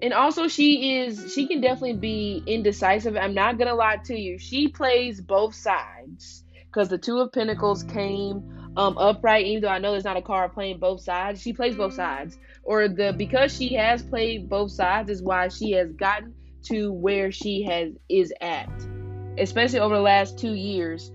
And 0.01 0.13
also 0.13 0.47
she 0.47 0.99
is 0.99 1.33
she 1.33 1.47
can 1.47 1.61
definitely 1.61 1.97
be 1.97 2.43
indecisive. 2.45 3.15
I'm 3.17 3.33
not 3.33 3.57
gonna 3.57 3.73
lie 3.75 3.97
to 4.05 4.15
you. 4.15 4.37
She 4.37 4.67
plays 4.67 5.21
both 5.21 5.55
sides 5.55 6.43
because 6.65 6.89
the 6.89 6.97
two 6.97 7.19
of 7.19 7.31
pentacles 7.31 7.83
came 7.83 8.73
um 8.77 8.95
upright 8.99 9.47
even 9.47 9.63
though 9.63 9.69
i 9.69 9.79
know 9.79 9.93
there's 9.93 10.03
not 10.03 10.17
a 10.17 10.21
card 10.21 10.53
playing 10.53 10.77
both 10.77 11.01
sides. 11.01 11.41
She 11.41 11.53
plays 11.53 11.75
both 11.75 11.93
sides. 11.93 12.37
Or 12.63 12.87
the 12.87 13.13
because 13.17 13.55
she 13.55 13.73
has 13.75 14.03
played 14.03 14.49
both 14.49 14.71
sides 14.71 15.09
is 15.09 15.23
why 15.23 15.47
she 15.47 15.71
has 15.71 15.91
gotten 15.93 16.35
to 16.65 16.91
where 16.91 17.31
she 17.31 17.63
has 17.63 17.93
is 18.09 18.33
at 18.41 18.69
especially 19.37 19.79
over 19.79 19.95
the 19.95 20.01
last 20.01 20.37
two 20.37 20.53
years 20.53 21.11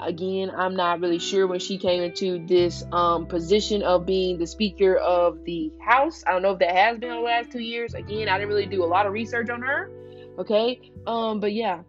again, 0.00 0.50
I'm 0.56 0.74
not 0.76 1.00
really 1.00 1.18
sure 1.18 1.46
when 1.46 1.60
she 1.60 1.78
came 1.78 2.02
into 2.02 2.44
this 2.46 2.84
um, 2.92 3.26
position 3.26 3.82
of 3.82 4.06
being 4.06 4.38
the 4.38 4.46
Speaker 4.46 4.96
of 4.96 5.44
the 5.44 5.72
House. 5.80 6.24
I 6.26 6.32
don't 6.32 6.42
know 6.42 6.52
if 6.52 6.58
that 6.60 6.74
has 6.74 6.98
been 6.98 7.10
the 7.10 7.20
last 7.20 7.50
two 7.50 7.60
years. 7.60 7.94
Again, 7.94 8.28
I 8.28 8.38
didn't 8.38 8.48
really 8.48 8.66
do 8.66 8.84
a 8.84 8.86
lot 8.86 9.06
of 9.06 9.12
research 9.12 9.50
on 9.50 9.62
her. 9.62 9.90
Okay, 10.38 10.80
um, 11.06 11.40
but 11.40 11.52
yeah, 11.52 11.82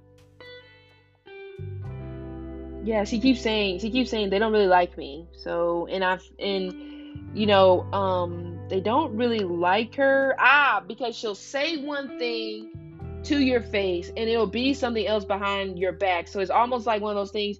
yeah, 2.83 3.03
she 3.03 3.19
keeps 3.19 3.41
saying 3.41 3.79
she 3.79 3.91
keeps 3.91 4.09
saying 4.09 4.29
they 4.29 4.39
don't 4.39 4.51
really 4.51 4.67
like 4.67 4.97
me. 4.97 5.27
So, 5.33 5.87
and 5.87 6.03
I've 6.03 6.23
and 6.39 6.89
you 7.33 7.45
know, 7.45 7.83
um, 7.93 8.59
they 8.69 8.79
don't 8.79 9.15
really 9.15 9.39
like 9.39 9.95
her. 9.95 10.35
Ah, 10.39 10.83
because 10.87 11.15
she'll 11.15 11.35
say 11.35 11.83
one 11.83 12.17
thing 12.17 13.21
to 13.23 13.39
your 13.39 13.61
face 13.61 14.09
and 14.15 14.29
it'll 14.29 14.47
be 14.47 14.73
something 14.73 15.05
else 15.05 15.25
behind 15.25 15.77
your 15.77 15.91
back. 15.91 16.27
So 16.27 16.39
it's 16.39 16.51
almost 16.51 16.87
like 16.87 17.01
one 17.01 17.11
of 17.11 17.17
those 17.17 17.31
things. 17.31 17.59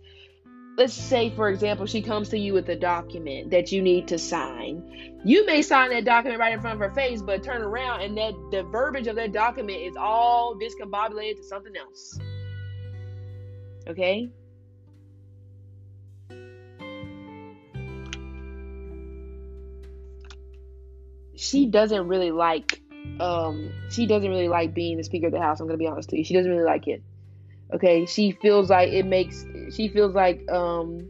Let's 0.79 0.93
say, 0.93 1.29
for 1.31 1.49
example, 1.49 1.85
she 1.85 2.01
comes 2.01 2.29
to 2.29 2.39
you 2.39 2.53
with 2.53 2.69
a 2.69 2.75
document 2.77 3.51
that 3.51 3.69
you 3.69 3.81
need 3.81 4.07
to 4.07 4.17
sign. 4.17 5.19
You 5.25 5.45
may 5.45 5.61
sign 5.61 5.89
that 5.89 6.05
document 6.05 6.39
right 6.39 6.53
in 6.53 6.61
front 6.61 6.75
of 6.75 6.79
her 6.79 6.95
face, 6.95 7.21
but 7.21 7.43
turn 7.43 7.61
around 7.61 7.99
and 7.99 8.17
that 8.17 8.33
the 8.49 8.63
verbiage 8.63 9.07
of 9.07 9.17
that 9.17 9.33
document 9.33 9.81
is 9.81 9.97
all 9.97 10.55
discombobulated 10.55 11.35
to 11.35 11.43
something 11.43 11.73
else. 11.75 12.17
Okay? 13.89 14.29
she 21.35 21.65
doesn't 21.67 22.07
really 22.07 22.31
like 22.31 22.81
um 23.21 23.71
she 23.89 24.05
doesn't 24.05 24.29
really 24.29 24.49
like 24.49 24.73
being 24.73 24.97
the 24.97 25.03
speaker 25.03 25.27
of 25.27 25.31
the 25.31 25.39
house 25.39 25.61
i'm 25.61 25.67
gonna 25.67 25.77
be 25.77 25.87
honest 25.87 26.09
to 26.09 26.17
you 26.17 26.23
she 26.23 26.33
doesn't 26.33 26.51
really 26.51 26.65
like 26.65 26.85
it 26.85 27.01
okay 27.73 28.05
she 28.05 28.33
feels 28.33 28.69
like 28.69 28.91
it 28.91 29.05
makes 29.05 29.45
she 29.71 29.87
feels 29.87 30.13
like 30.13 30.49
um 30.51 31.07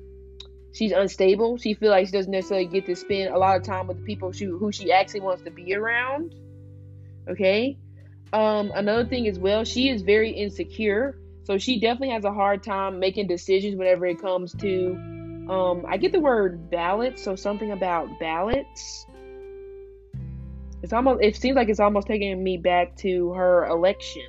she's 0.73 0.91
unstable. 0.91 1.57
She 1.57 1.73
feels 1.73 1.91
like 1.91 2.05
she 2.07 2.11
doesn't 2.11 2.31
necessarily 2.31 2.67
get 2.67 2.85
to 2.85 2.95
spend 2.95 3.33
a 3.33 3.37
lot 3.37 3.57
of 3.57 3.63
time 3.63 3.87
with 3.87 3.97
the 3.97 4.03
people 4.03 4.31
she, 4.31 4.45
who 4.45 4.71
she 4.71 4.91
actually 4.91 5.21
wants 5.21 5.43
to 5.43 5.51
be 5.51 5.75
around. 5.75 6.33
Okay? 7.29 7.77
Um 8.33 8.71
another 8.75 9.05
thing 9.05 9.27
as 9.27 9.39
well 9.39 9.63
she 9.63 9.89
is 9.89 10.01
very 10.01 10.31
insecure. 10.31 11.15
So 11.43 11.57
she 11.57 11.79
definitely 11.79 12.13
has 12.13 12.25
a 12.25 12.33
hard 12.33 12.63
time 12.63 12.99
making 12.99 13.27
decisions 13.27 13.75
whenever 13.75 14.05
it 14.05 14.21
comes 14.21 14.53
to 14.53 14.97
um 15.49 15.83
i 15.87 15.97
get 15.97 16.11
the 16.11 16.19
word 16.19 16.69
balance 16.69 17.23
so 17.23 17.35
something 17.35 17.71
about 17.71 18.07
balance. 18.19 19.05
It's 20.81 20.93
almost 20.93 21.23
it 21.23 21.35
seems 21.35 21.55
like 21.55 21.69
it's 21.69 21.79
almost 21.79 22.07
taking 22.07 22.41
me 22.41 22.57
back 22.57 22.95
to 22.97 23.33
her 23.33 23.65
election 23.65 24.23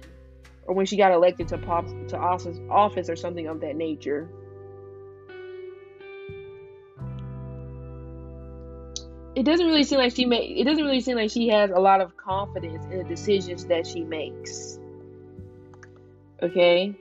or 0.70 0.72
when 0.72 0.86
she 0.86 0.96
got 0.96 1.10
elected 1.10 1.48
to 1.48 1.58
pop 1.58 1.84
to 2.06 2.16
office 2.16 2.60
office 2.70 3.10
or 3.10 3.16
something 3.16 3.48
of 3.48 3.60
that 3.60 3.74
nature. 3.74 4.28
It 9.34 9.42
doesn't 9.42 9.66
really 9.66 9.82
seem 9.82 9.98
like 9.98 10.14
she 10.14 10.26
make 10.26 10.48
it 10.48 10.62
doesn't 10.62 10.84
really 10.84 11.00
seem 11.00 11.16
like 11.16 11.32
she 11.32 11.48
has 11.48 11.70
a 11.70 11.80
lot 11.80 12.00
of 12.00 12.16
confidence 12.16 12.84
in 12.84 12.98
the 12.98 13.04
decisions 13.04 13.66
that 13.66 13.84
she 13.84 14.04
makes. 14.04 14.78
Okay? 16.40 16.94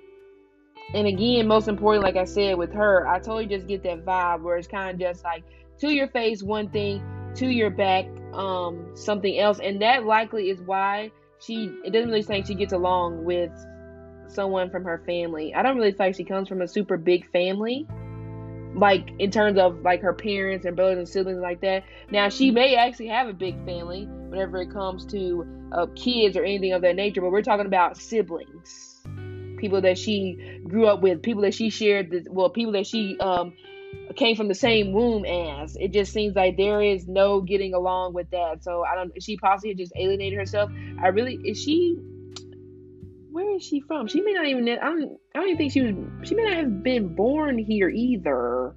And 0.96 1.06
again, 1.06 1.48
most 1.48 1.68
important, 1.68 2.04
like 2.04 2.16
I 2.16 2.26
said 2.26 2.58
with 2.58 2.74
her, 2.74 3.08
I 3.08 3.20
totally 3.20 3.46
just 3.46 3.68
get 3.68 3.84
that 3.84 4.04
vibe 4.04 4.42
where 4.42 4.58
it's 4.58 4.68
kind 4.68 4.90
of 4.90 5.00
just 5.00 5.24
like 5.24 5.44
to 5.78 5.94
your 5.94 6.08
face 6.08 6.42
one 6.42 6.70
thing, 6.70 7.04
to 7.36 7.48
your 7.48 7.70
back 7.70 8.08
um 8.34 8.92
something 8.96 9.40
else 9.40 9.60
and 9.60 9.82
that 9.82 10.06
likely 10.06 10.50
is 10.50 10.60
why 10.62 11.12
she 11.40 11.72
it 11.84 11.92
doesn't 11.92 12.10
really 12.10 12.22
say 12.22 12.44
she 12.44 12.56
gets 12.56 12.74
along 12.74 13.24
with 13.24 13.52
someone 14.28 14.70
from 14.70 14.84
her 14.84 15.02
family. 15.06 15.54
I 15.54 15.64
don't 15.64 15.78
really 15.78 15.92
think 15.92 16.16
she 16.16 16.24
comes 16.24 16.48
from 16.48 16.62
a 16.62 16.68
super 16.68 16.98
big 16.98 17.30
family 17.32 17.88
like 18.76 19.10
in 19.18 19.32
terms 19.32 19.58
of 19.58 19.82
like 19.82 20.02
her 20.02 20.14
parents 20.14 20.66
and 20.66 20.76
brothers 20.76 20.98
and 20.98 21.10
siblings 21.10 21.40
like 21.42 21.62
that. 21.62 21.84
Now 22.12 22.30
she 22.30 22.52
may 22.52 22.76
actually 22.76 23.08
have 23.08 23.28
a 23.28 23.34
big 23.34 23.64
family 23.66 24.06
whenever 24.06 24.62
it 24.62 24.72
comes 24.72 25.06
to 25.08 25.46
uh, 25.72 25.88
kids 25.96 26.38
or 26.38 26.44
anything 26.44 26.74
of 26.74 26.82
that 26.84 26.96
nature 26.96 27.22
but 27.22 27.32
we're 27.32 27.42
talking 27.42 27.66
about 27.66 27.98
siblings. 27.98 29.02
People 29.58 29.82
that 29.82 29.98
she 29.98 30.62
grew 30.68 30.88
up 30.88 31.02
with 31.02 31.22
people 31.22 31.42
that 31.42 31.54
she 31.54 31.70
shared 31.70 32.12
the, 32.12 32.26
well 32.30 32.50
people 32.50 32.74
that 32.74 32.86
she 32.86 33.18
um 33.20 33.54
came 34.16 34.36
from 34.36 34.48
the 34.48 34.56
same 34.56 34.92
womb 34.92 35.26
as. 35.26 35.76
It 35.76 35.92
just 35.92 36.12
seems 36.12 36.36
like 36.36 36.58
there 36.58 36.82
is 36.82 37.08
no 37.08 37.42
getting 37.42 37.74
along 37.74 38.14
with 38.14 38.30
that. 38.32 38.64
So 38.64 38.84
I 38.84 38.96
don't. 38.96 39.12
She 39.22 39.38
possibly 39.38 39.74
just 39.76 39.94
alienated 39.96 40.38
herself. 40.38 40.72
I 41.02 41.08
really 41.08 41.36
is 41.36 41.62
she. 41.62 41.98
Where 43.32 43.56
is 43.56 43.64
she 43.64 43.80
from? 43.80 44.08
She 44.08 44.22
may 44.22 44.34
not 44.34 44.46
even. 44.48 44.68
I 44.70 44.76
don't. 44.76 45.18
I 45.34 45.40
don't 45.40 45.48
even 45.48 45.58
think 45.58 45.72
she 45.72 45.82
was. 45.82 46.28
She 46.28 46.36
may 46.36 46.44
not 46.44 46.58
have 46.58 46.84
been 46.84 47.16
born 47.16 47.58
here 47.58 47.90
either. 47.90 48.76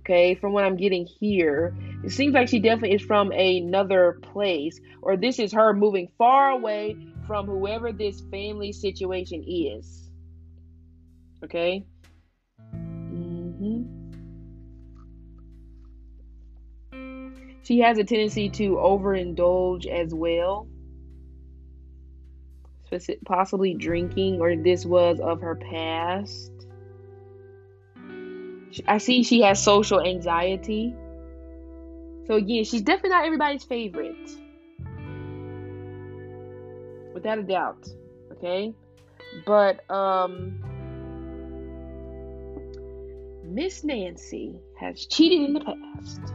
Okay, 0.00 0.36
from 0.36 0.54
what 0.54 0.64
I'm 0.64 0.76
getting 0.76 1.04
here, 1.04 1.76
it 2.02 2.12
seems 2.12 2.32
like 2.32 2.48
she 2.48 2.60
definitely 2.60 2.94
is 2.94 3.02
from 3.02 3.30
another 3.30 4.18
place, 4.22 4.80
or 5.02 5.18
this 5.18 5.38
is 5.38 5.52
her 5.52 5.74
moving 5.74 6.08
far 6.16 6.50
away 6.50 6.96
from 7.26 7.44
whoever 7.44 7.92
this 7.92 8.22
family 8.30 8.72
situation 8.72 9.44
is. 9.46 10.10
Okay. 11.44 11.84
She 17.68 17.80
has 17.80 17.98
a 17.98 18.04
tendency 18.04 18.48
to 18.48 18.76
overindulge 18.76 19.86
as 19.86 20.14
well, 20.14 20.66
possibly 23.26 23.74
drinking, 23.74 24.40
or 24.40 24.56
this 24.56 24.86
was 24.86 25.20
of 25.20 25.42
her 25.42 25.54
past. 25.54 26.50
I 28.86 28.96
see 28.96 29.22
she 29.22 29.42
has 29.42 29.62
social 29.62 30.00
anxiety. 30.00 30.94
So, 32.26 32.36
again, 32.36 32.64
she's 32.64 32.80
definitely 32.80 33.10
not 33.10 33.26
everybody's 33.26 33.64
favorite. 33.64 34.30
Without 37.12 37.38
a 37.38 37.42
doubt. 37.42 37.86
Okay? 38.32 38.72
But, 39.44 39.84
um, 39.90 40.58
Miss 43.44 43.84
Nancy 43.84 44.58
has 44.80 45.04
cheated 45.04 45.42
in 45.42 45.52
the 45.52 45.60
past. 45.60 46.32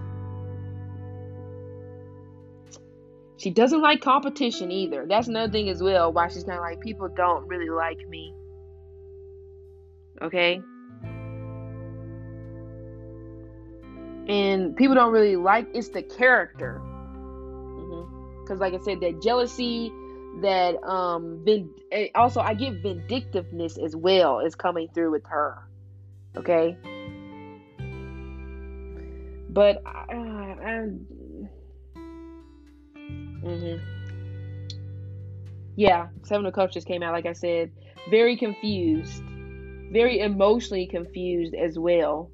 She 3.43 3.49
doesn't 3.49 3.81
like 3.81 3.99
competition 3.99 4.71
either. 4.71 5.05
That's 5.05 5.27
another 5.27 5.51
thing 5.51 5.67
as 5.67 5.83
well. 5.83 6.13
Why 6.13 6.29
she's 6.29 6.43
of 6.43 6.61
like, 6.61 6.79
people 6.79 7.09
don't 7.09 7.45
really 7.45 7.69
like 7.69 8.07
me. 8.07 8.33
Okay? 10.21 10.61
And 14.29 14.77
people 14.77 14.95
don't 14.95 15.11
really 15.11 15.35
like 15.35 15.67
it's 15.73 15.89
the 15.89 16.01
character. 16.01 16.79
Because, 16.79 18.59
mm-hmm. 18.59 18.59
like 18.59 18.73
I 18.75 18.79
said, 18.79 19.01
that 19.01 19.21
jealousy, 19.21 19.91
that 20.41 20.81
um, 20.81 21.41
vind- 21.43 21.69
also 22.15 22.39
I 22.39 22.53
get 22.53 22.81
vindictiveness 22.81 23.77
as 23.77 23.93
well 23.93 24.39
is 24.39 24.55
coming 24.55 24.87
through 24.93 25.11
with 25.11 25.25
her. 25.25 25.67
Okay? 26.37 26.77
But 29.49 29.83
uh, 29.85 29.89
I, 29.89 30.87
Mm-hmm. 33.43 33.83
Yeah, 35.75 36.07
Seven 36.23 36.45
of 36.45 36.53
Cups 36.53 36.73
just 36.73 36.87
came 36.87 37.03
out, 37.03 37.13
like 37.13 37.25
I 37.25 37.33
said. 37.33 37.71
Very 38.09 38.37
confused. 38.37 39.23
Very 39.91 40.19
emotionally 40.19 40.87
confused 40.87 41.53
as 41.53 41.77
well. 41.77 42.29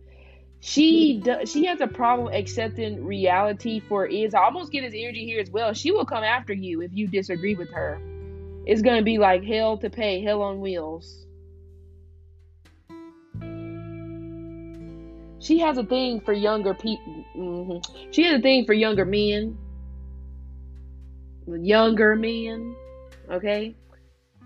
She 0.61 1.21
does, 1.23 1.49
she 1.49 1.65
has 1.65 1.79
a 1.79 1.87
problem 1.87 2.33
accepting 2.33 3.03
reality 3.03 3.79
for 3.79 4.05
it 4.05 4.13
is. 4.13 4.33
I 4.33 4.43
almost 4.43 4.71
get 4.71 4.83
his 4.83 4.93
energy 4.93 5.25
here 5.25 5.39
as 5.39 5.49
well. 5.49 5.73
She 5.73 5.91
will 5.91 6.05
come 6.05 6.23
after 6.23 6.53
you 6.53 6.81
if 6.81 6.91
you 6.93 7.07
disagree 7.07 7.55
with 7.55 7.69
her. 7.71 7.99
It's 8.65 8.81
gonna 8.81 9.03
be 9.03 9.17
like 9.17 9.43
hell 9.43 9.77
to 9.77 9.89
pay, 9.89 10.21
hell 10.21 10.41
on 10.41 10.59
wheels. 10.59 11.25
She 15.39 15.59
has 15.59 15.77
a 15.77 15.85
thing 15.85 16.19
for 16.19 16.33
younger 16.33 16.73
people. 16.73 17.23
Mm-hmm. 17.37 18.11
She 18.11 18.23
has 18.23 18.39
a 18.39 18.41
thing 18.41 18.65
for 18.65 18.73
younger 18.73 19.05
men 19.05 19.57
younger 21.57 22.15
men. 22.15 22.75
Okay. 23.29 23.75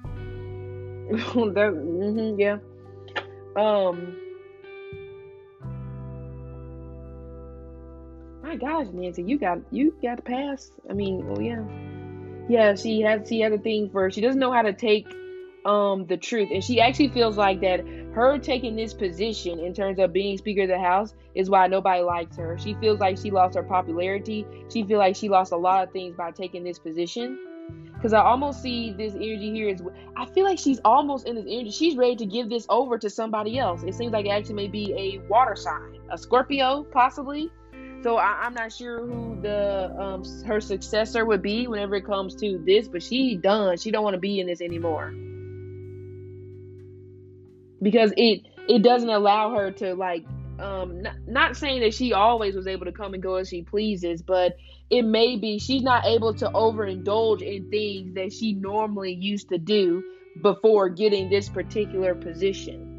mm-hmm, 1.14 2.40
yeah. 2.40 2.58
Um. 3.56 4.18
My 8.42 8.56
gosh, 8.56 8.88
Nancy, 8.94 9.24
you 9.24 9.38
got 9.38 9.60
you 9.72 9.96
got 10.02 10.16
to 10.16 10.22
pass. 10.22 10.72
I 10.90 10.94
mean, 10.94 11.26
oh 11.30 11.40
yeah, 11.40 11.64
yeah. 12.50 12.76
She 12.76 13.02
has 13.02 13.28
she 13.28 13.40
has 13.42 13.54
a 13.54 13.58
thing 13.58 13.90
for 13.90 14.12
she 14.12 14.22
doesn't 14.22 14.40
know 14.40 14.52
how 14.52 14.64
to 14.64 14.74
take 14.74 15.08
um 15.66 16.06
the 16.08 16.18
truth, 16.18 16.50
and 16.52 16.64
she 16.64 16.82
actually 16.82 17.10
feels 17.10 17.38
like 17.38 17.62
that 17.62 17.86
her 18.14 18.38
taking 18.38 18.76
this 18.76 18.94
position 18.94 19.60
in 19.60 19.74
terms 19.74 19.98
of 19.98 20.14
being 20.14 20.38
Speaker 20.38 20.64
of 20.64 20.68
the 20.68 20.80
House 20.80 21.16
is 21.34 21.50
why 21.50 21.66
nobody 21.68 22.04
likes 22.04 22.38
her. 22.38 22.58
She 22.60 22.76
feels 22.76 23.00
like 23.00 23.18
she 23.18 23.32
lost 23.32 23.56
her 23.56 23.64
popularity. 23.64 24.46
She 24.72 24.84
feels 24.84 25.00
like 25.00 25.16
she 25.16 25.30
lost 25.30 25.52
a 25.52 25.58
lot 25.58 25.84
of 25.84 25.92
things 25.92 26.16
by 26.16 26.30
taking 26.30 26.64
this 26.64 26.78
position. 26.78 27.40
Because 27.96 28.14
I 28.14 28.22
almost 28.22 28.62
see 28.62 28.92
this 28.92 29.16
energy 29.16 29.52
here 29.52 29.70
is, 29.70 29.82
I 30.16 30.26
feel 30.28 30.44
like 30.44 30.60
she's 30.60 30.80
almost 30.86 31.26
in 31.26 31.36
this 31.36 31.46
energy. 31.48 31.72
She's 31.72 31.96
ready 31.96 32.16
to 32.18 32.26
give 32.26 32.50
this 32.50 32.68
over 32.70 33.00
to 33.00 33.10
somebody 33.10 33.58
else. 33.58 33.82
It 33.82 33.96
seems 33.96 34.14
like 34.14 34.28
it 34.28 34.30
actually 34.30 34.56
may 34.56 34.68
be 34.68 34.94
a 34.94 35.28
water 35.28 35.56
sign, 35.56 35.98
a 36.12 36.18
Scorpio 36.18 36.84
possibly. 36.84 37.50
So 38.04 38.18
I, 38.18 38.46
am 38.46 38.54
not 38.54 38.72
sure 38.72 39.00
who 39.00 39.40
the 39.42 39.96
um, 39.98 40.24
her 40.46 40.60
successor 40.60 41.26
would 41.26 41.42
be 41.42 41.68
whenever 41.68 41.96
it 41.96 42.06
comes 42.06 42.36
to 42.36 42.62
this, 42.64 42.90
but 42.90 43.02
she 43.02 43.38
done. 43.38 43.78
She 43.78 43.90
don't 43.90 44.04
want 44.04 44.14
to 44.14 44.20
be 44.20 44.40
in 44.40 44.46
this 44.48 44.62
anymore 44.62 45.14
because 47.84 48.14
it 48.18 48.42
it 48.68 48.82
doesn't 48.82 49.10
allow 49.10 49.54
her 49.56 49.72
to 49.72 49.94
like 49.94 50.24
um 50.60 51.02
not, 51.02 51.16
not 51.28 51.58
saying 51.58 51.82
that 51.82 51.94
she 51.94 52.14
always 52.14 52.56
was 52.56 52.66
able 52.66 52.86
to 52.86 52.92
come 52.92 53.14
and 53.14 53.22
go 53.22 53.36
as 53.36 53.50
she 53.50 53.62
pleases, 53.62 54.22
but 54.22 54.56
it 54.90 55.04
may 55.04 55.36
be 55.36 55.60
she's 55.60 55.84
not 55.84 56.06
able 56.06 56.34
to 56.34 56.46
overindulge 56.50 57.42
in 57.42 57.70
things 57.70 58.16
that 58.16 58.32
she 58.32 58.54
normally 58.54 59.14
used 59.14 59.50
to 59.50 59.58
do 59.58 60.04
before 60.42 60.90
getting 60.90 61.30
this 61.30 61.50
particular 61.50 62.16
position. 62.16 62.90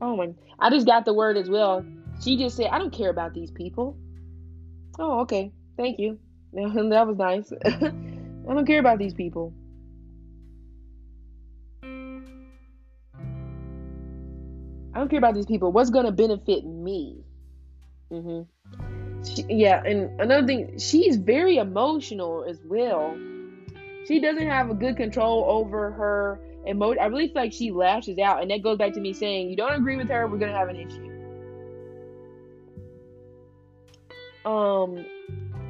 Oh 0.00 0.16
my, 0.16 0.28
I 0.58 0.70
just 0.70 0.86
got 0.86 1.04
the 1.04 1.12
word 1.12 1.36
as 1.36 1.50
well. 1.50 1.84
She 2.22 2.36
just 2.36 2.56
said, 2.56 2.68
I 2.72 2.78
don't 2.78 2.92
care 2.92 3.10
about 3.10 3.34
these 3.34 3.50
people. 3.50 3.96
Oh, 4.98 5.20
okay. 5.20 5.52
Thank 5.76 5.98
you. 5.98 6.18
that 6.90 7.06
was 7.06 7.16
nice. 7.16 7.52
I 7.64 8.54
don't 8.54 8.66
care 8.66 8.80
about 8.80 8.98
these 8.98 9.14
people. 9.14 9.52
I 14.94 15.00
don't 15.00 15.08
care 15.08 15.18
about 15.18 15.34
these 15.34 15.46
people. 15.46 15.70
What's 15.70 15.90
to 16.06 16.12
benefit 16.12 16.64
me? 16.64 17.22
Mm-hmm. 18.10 18.42
She, 19.24 19.44
yeah, 19.48 19.82
and 19.84 20.20
another 20.20 20.46
thing, 20.46 20.78
she's 20.78 21.16
very 21.16 21.58
emotional 21.58 22.44
as 22.48 22.58
well. 22.64 23.16
She 24.06 24.20
doesn't 24.20 24.46
have 24.48 24.70
a 24.70 24.74
good 24.74 24.96
control 24.96 25.44
over 25.46 25.92
her 25.92 26.40
emotion. 26.64 27.02
I 27.02 27.06
really 27.06 27.28
feel 27.28 27.42
like 27.42 27.52
she 27.52 27.70
lashes 27.70 28.18
out, 28.18 28.42
and 28.42 28.50
that 28.50 28.62
goes 28.62 28.78
back 28.78 28.92
to 28.94 29.00
me 29.00 29.12
saying, 29.12 29.50
"You 29.50 29.56
don't 29.56 29.74
agree 29.74 29.96
with 29.96 30.08
her, 30.08 30.26
we're 30.26 30.38
gonna 30.38 30.52
have 30.52 30.68
an 30.68 30.76
issue." 30.76 31.08
Um, 34.48 35.04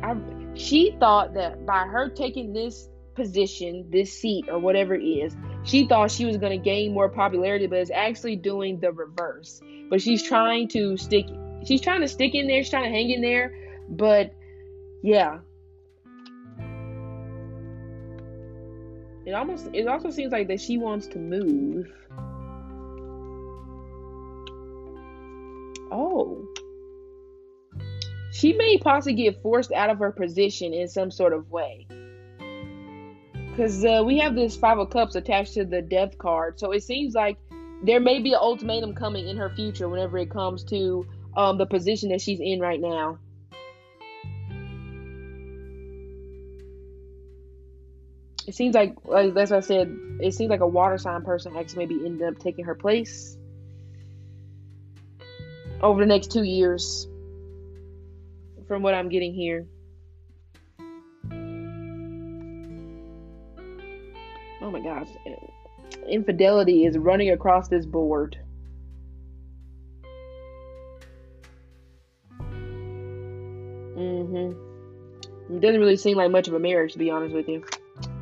I 0.02 0.14
she 0.58 0.96
thought 0.98 1.34
that 1.34 1.64
by 1.64 1.86
her 1.86 2.08
taking 2.08 2.52
this 2.52 2.88
position, 3.14 3.86
this 3.90 4.12
seat, 4.12 4.46
or 4.48 4.58
whatever 4.58 4.94
it 4.94 5.02
is, 5.02 5.36
she 5.64 5.86
thought 5.86 6.10
she 6.10 6.24
was 6.24 6.36
going 6.36 6.52
to 6.52 6.62
gain 6.62 6.92
more 6.92 7.08
popularity, 7.08 7.66
but 7.66 7.78
it's 7.78 7.90
actually 7.90 8.36
doing 8.36 8.80
the 8.80 8.92
reverse. 8.92 9.60
But 9.90 10.02
she's 10.02 10.22
trying 10.22 10.68
to 10.68 10.96
stick. 10.96 11.26
She's 11.64 11.80
trying 11.80 12.00
to 12.00 12.08
stick 12.08 12.34
in 12.34 12.46
there. 12.46 12.62
She's 12.62 12.70
trying 12.70 12.84
to 12.84 12.90
hang 12.90 13.10
in 13.10 13.20
there. 13.20 13.54
But 13.88 14.34
yeah, 15.02 15.38
it 19.26 19.32
almost. 19.32 19.68
It 19.72 19.86
also 19.86 20.10
seems 20.10 20.32
like 20.32 20.48
that 20.48 20.60
she 20.60 20.78
wants 20.78 21.06
to 21.08 21.18
move. 21.18 21.92
Oh. 25.90 26.47
She 28.38 28.52
may 28.52 28.78
possibly 28.78 29.14
get 29.14 29.42
forced 29.42 29.72
out 29.72 29.90
of 29.90 29.98
her 29.98 30.12
position 30.12 30.72
in 30.72 30.86
some 30.86 31.10
sort 31.10 31.32
of 31.32 31.50
way. 31.50 31.88
Because 33.32 33.84
uh, 33.84 34.04
we 34.06 34.16
have 34.18 34.36
this 34.36 34.54
five 34.54 34.78
of 34.78 34.90
cups 34.90 35.16
attached 35.16 35.54
to 35.54 35.64
the 35.64 35.82
death 35.82 36.16
card 36.18 36.60
so 36.60 36.70
it 36.70 36.84
seems 36.84 37.16
like 37.16 37.36
there 37.82 37.98
may 37.98 38.20
be 38.20 38.34
an 38.34 38.38
ultimatum 38.40 38.94
coming 38.94 39.26
in 39.26 39.36
her 39.36 39.50
future 39.50 39.88
whenever 39.88 40.18
it 40.18 40.30
comes 40.30 40.62
to 40.64 41.04
um, 41.36 41.58
the 41.58 41.66
position 41.66 42.10
that 42.10 42.20
she's 42.20 42.38
in 42.38 42.60
right 42.60 42.80
now. 42.80 43.18
It 48.46 48.54
seems 48.54 48.76
like 48.76 48.94
like 49.04 49.36
as 49.36 49.50
i 49.50 49.58
said 49.58 49.94
it 50.20 50.32
seems 50.32 50.48
like 50.48 50.60
a 50.60 50.66
water 50.66 50.96
sign 50.96 51.22
person 51.22 51.56
actually 51.56 51.86
maybe 51.86 52.06
ended 52.06 52.28
up 52.28 52.38
taking 52.38 52.64
her 52.66 52.76
place 52.76 53.36
over 55.82 56.00
the 56.00 56.06
next 56.06 56.30
two 56.30 56.44
years 56.44 57.07
from 58.68 58.82
what 58.82 58.94
i'm 58.94 59.08
getting 59.08 59.34
here 59.34 59.66
oh 64.68 64.70
my 64.70 64.80
gosh, 64.80 65.08
infidelity 66.08 66.84
is 66.84 66.98
running 66.98 67.30
across 67.30 67.68
this 67.68 67.86
board. 67.86 68.38
Mm-hmm. 73.96 75.56
It 75.56 75.60
doesn't 75.60 75.80
really 75.80 75.96
seem 75.96 76.18
like 76.18 76.30
much 76.30 76.48
of 76.48 76.54
a 76.54 76.58
marriage, 76.58 76.92
to 76.92 76.98
be 76.98 77.10
honest 77.10 77.34
with 77.34 77.48
you. 77.48 77.64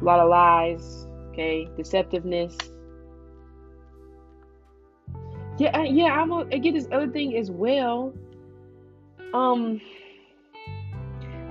A 0.00 0.04
lot 0.04 0.20
of 0.20 0.28
lies, 0.28 1.06
okay, 1.30 1.68
deceptiveness. 1.76 2.72
Yeah, 5.58 5.82
yeah. 5.82 6.20
I'm. 6.20 6.32
I 6.32 6.58
get 6.58 6.74
this 6.74 6.86
other 6.92 7.08
thing 7.08 7.36
as 7.36 7.50
well. 7.50 8.12
Um, 9.34 9.80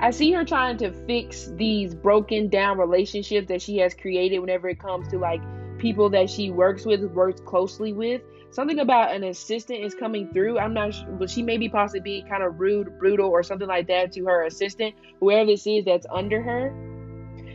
I 0.05 0.11
see 0.11 0.31
her 0.33 0.45
trying 0.45 0.77
to 0.77 0.91
fix 1.07 1.47
these 1.55 1.95
broken 1.95 2.47
down 2.47 2.77
relationships 2.77 3.47
that 3.47 3.59
she 3.59 3.77
has 3.79 3.95
created 3.95 4.37
whenever 4.37 4.69
it 4.69 4.79
comes 4.79 5.07
to 5.07 5.17
like 5.17 5.41
people 5.79 6.11
that 6.11 6.29
she 6.29 6.51
works 6.51 6.85
with, 6.85 7.03
works 7.05 7.41
closely 7.41 7.91
with. 7.91 8.21
Something 8.51 8.77
about 8.77 9.15
an 9.15 9.23
assistant 9.23 9.83
is 9.83 9.95
coming 9.95 10.31
through. 10.31 10.59
I'm 10.59 10.75
not 10.75 10.93
sure, 10.93 11.07
but 11.13 11.27
she 11.27 11.41
may 11.41 11.57
be 11.57 11.69
possibly 11.69 12.01
be 12.01 12.23
kind 12.29 12.43
of 12.43 12.59
rude, 12.59 12.99
brutal, 12.99 13.31
or 13.31 13.41
something 13.41 13.67
like 13.67 13.87
that 13.87 14.11
to 14.11 14.25
her 14.25 14.43
assistant, 14.43 14.93
whoever 15.19 15.47
this 15.47 15.65
is 15.65 15.85
that's 15.85 16.05
under 16.11 16.39
her. 16.39 16.67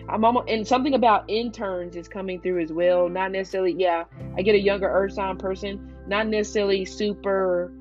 I'm 0.09 0.25
almost, 0.25 0.49
and 0.49 0.67
something 0.67 0.95
about 0.95 1.31
interns 1.31 1.95
is 1.95 2.09
coming 2.09 2.41
through 2.41 2.65
as 2.65 2.73
well. 2.73 3.09
Not 3.09 3.31
necessarily, 3.31 3.77
yeah, 3.79 4.07
I 4.37 4.43
get 4.43 4.57
a 4.57 4.61
younger 4.61 4.89
Earth 4.89 5.13
sign 5.13 5.37
person, 5.39 5.95
not 6.09 6.27
necessarily 6.27 6.85
super 6.85 7.73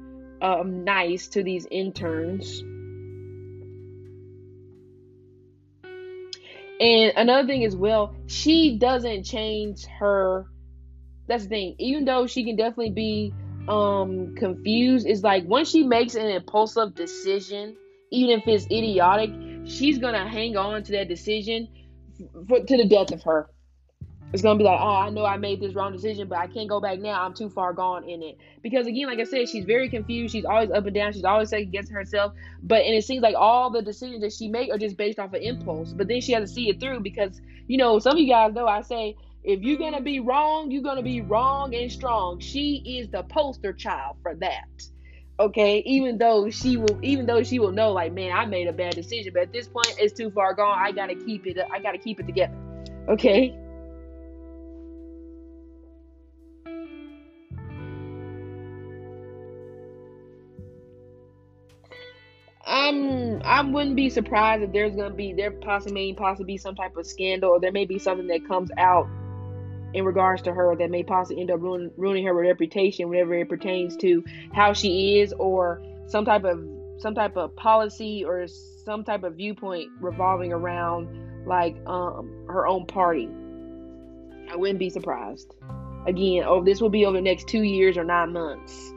um, 0.44 0.84
nice 0.84 1.28
to 1.30 1.42
these 1.42 1.66
interns. 1.72 2.64
And 6.80 7.14
another 7.18 7.48
thing 7.48 7.66
as 7.66 7.76
well, 7.76 8.16
she 8.28 8.78
doesn't 8.78 9.24
change 9.24 9.86
her. 10.00 10.46
That's 11.28 11.44
the 11.44 11.50
thing. 11.50 11.76
Even 11.78 12.06
though 12.06 12.26
she 12.28 12.44
can 12.44 12.56
definitely 12.56 12.92
be 12.92 13.34
um 13.68 14.36
confused, 14.36 15.06
is 15.06 15.24
like 15.24 15.46
once 15.46 15.70
she 15.70 15.84
makes 15.84 16.16
an 16.16 16.28
impulsive 16.28 16.96
decision, 16.96 17.76
even 18.12 18.40
if 18.40 18.48
it's 18.48 18.66
idiotic, 18.66 19.32
she's 19.66 19.98
gonna 19.98 20.28
hang 20.28 20.58
on 20.58 20.84
to 20.84 20.92
that 20.94 21.08
decision 21.08 21.68
to 22.18 22.78
the 22.78 22.86
death 22.88 23.12
of 23.12 23.24
her 23.24 23.50
it's 24.32 24.44
gonna 24.44 24.60
be 24.60 24.64
like, 24.64 24.80
oh, 24.80 24.96
I 24.96 25.10
know 25.10 25.26
I 25.26 25.38
made 25.38 25.60
this 25.60 25.74
wrong 25.74 25.92
decision, 25.92 26.28
but 26.28 26.38
I 26.38 26.48
can't 26.48 26.70
go 26.70 26.80
back 26.80 27.00
now. 27.00 27.24
I'm 27.24 27.34
too 27.34 27.50
far 27.50 27.74
gone 27.74 28.08
in 28.08 28.22
it. 28.22 28.38
Because 28.62 28.86
again, 28.86 29.08
like 29.08 29.20
I 29.20 29.24
said, 29.24 29.50
she's 29.50 29.66
very 29.66 29.90
confused. 29.90 30.34
She's 30.34 30.46
always 30.46 30.70
up 30.70 30.86
and 30.86 30.94
down. 30.94 31.14
She's 31.14 31.24
always 31.24 31.50
second 31.50 31.72
guessing 31.72 31.96
herself. 31.96 32.34
But 32.62 32.84
and 32.84 32.94
it 32.94 33.04
seems 33.04 33.24
like 33.24 33.36
all 33.36 33.72
the 33.72 33.82
decisions 33.82 34.22
that 34.22 34.32
she 34.32 34.48
make 34.48 34.72
are 34.72 34.78
just 34.78 34.98
based 34.98 35.18
off 35.18 35.34
of 35.34 35.42
impulse. 35.42 35.94
But 35.94 36.08
then 36.08 36.22
she 36.22 36.34
has 36.34 36.48
to 36.50 36.54
see 36.54 36.70
it 36.70 36.80
through 36.80 37.00
because 37.00 37.42
you 37.68 37.78
know 37.78 37.98
some 37.98 38.14
of 38.14 38.20
you 38.20 38.28
guys 38.28 38.54
know 38.54 38.68
I 38.68 38.82
say 38.82 39.16
if 39.44 39.62
you're 39.62 39.80
gonna 39.80 40.02
be 40.02 40.20
wrong, 40.20 40.70
you're 40.70 40.84
gonna 40.84 41.02
be 41.02 41.22
wrong 41.22 41.74
and 41.74 41.92
strong. 41.92 42.40
She 42.40 42.84
is 42.86 43.10
the 43.10 43.24
poster 43.24 43.74
child 43.74 44.18
for 44.22 44.36
that. 44.36 44.68
Okay, 45.40 45.82
even 45.86 46.18
though 46.18 46.50
she 46.50 46.76
will, 46.78 47.00
even 47.02 47.26
though 47.26 47.42
she 47.42 47.60
will 47.60 47.72
know, 47.72 47.94
like, 47.94 48.12
man, 48.12 48.34
I 48.34 48.46
made 48.46 48.68
a 48.68 48.74
bad 48.74 48.94
decision, 48.94 49.32
but 49.34 49.44
at 49.44 49.54
this 49.54 49.70
point, 49.70 49.96
it's 49.98 50.14
too 50.14 50.30
far 50.30 50.54
gone. 50.54 50.78
I 50.78 50.92
gotta 50.92 51.16
keep 51.16 51.48
it. 51.48 51.58
I 51.74 51.80
gotta 51.80 51.98
keep 51.98 52.20
it 52.20 52.28
together. 52.28 52.54
Okay. 53.08 53.58
I'm 62.70 63.42
I 63.44 63.64
wouldn't 63.64 63.96
be 63.96 64.12
surprised 64.12 64.62
if 64.62 64.72
there's 64.72 64.96
gonna 64.96 65.10
be 65.10 65.34
there 65.34 65.50
possibly 65.50 65.94
may 65.94 66.14
possibly 66.14 66.54
be 66.54 66.58
some 66.58 66.76
type 66.76 66.96
of 66.98 67.08
scandal 67.08 67.50
or 67.50 67.60
there 67.60 67.72
may 67.72 67.86
be 67.86 67.98
something 67.98 68.28
that 68.28 68.48
comes 68.48 68.70
out 68.78 69.10
in 69.96 70.06
regards 70.06 70.44
to 70.44 70.54
her 70.54 70.76
that 70.76 70.92
may 70.92 71.02
possibly 71.02 71.42
end 71.42 71.50
up 71.50 71.60
ruin, 71.60 71.90
ruining 71.98 72.26
her 72.28 72.34
reputation 72.36 73.10
whenever 73.10 73.34
it 73.34 73.50
pertains 73.50 73.98
to 73.98 74.24
how 74.54 74.72
she 74.74 75.20
is 75.20 75.34
or 75.40 75.82
some 76.06 76.26
type 76.26 76.44
of 76.44 76.64
some 77.00 77.16
type 77.16 77.38
of 77.38 77.56
policy 77.56 78.24
or 78.24 78.46
some 78.86 79.04
type 79.04 79.24
of 79.24 79.36
viewpoint 79.36 79.90
revolving 80.00 80.54
around 80.54 81.08
like 81.48 81.76
um 81.88 82.46
her 82.48 82.68
own 82.68 82.86
party. 82.86 83.30
I 84.52 84.56
wouldn't 84.58 84.78
be 84.78 84.92
surprised. 84.92 85.56
Again, 86.06 86.44
oh 86.46 86.64
this 86.64 86.82
will 86.82 86.90
be 86.90 87.08
over 87.08 87.18
the 87.18 87.24
next 87.24 87.48
two 87.48 87.64
years 87.64 87.98
or 87.98 88.04
nine 88.04 88.32
months. 88.32 88.94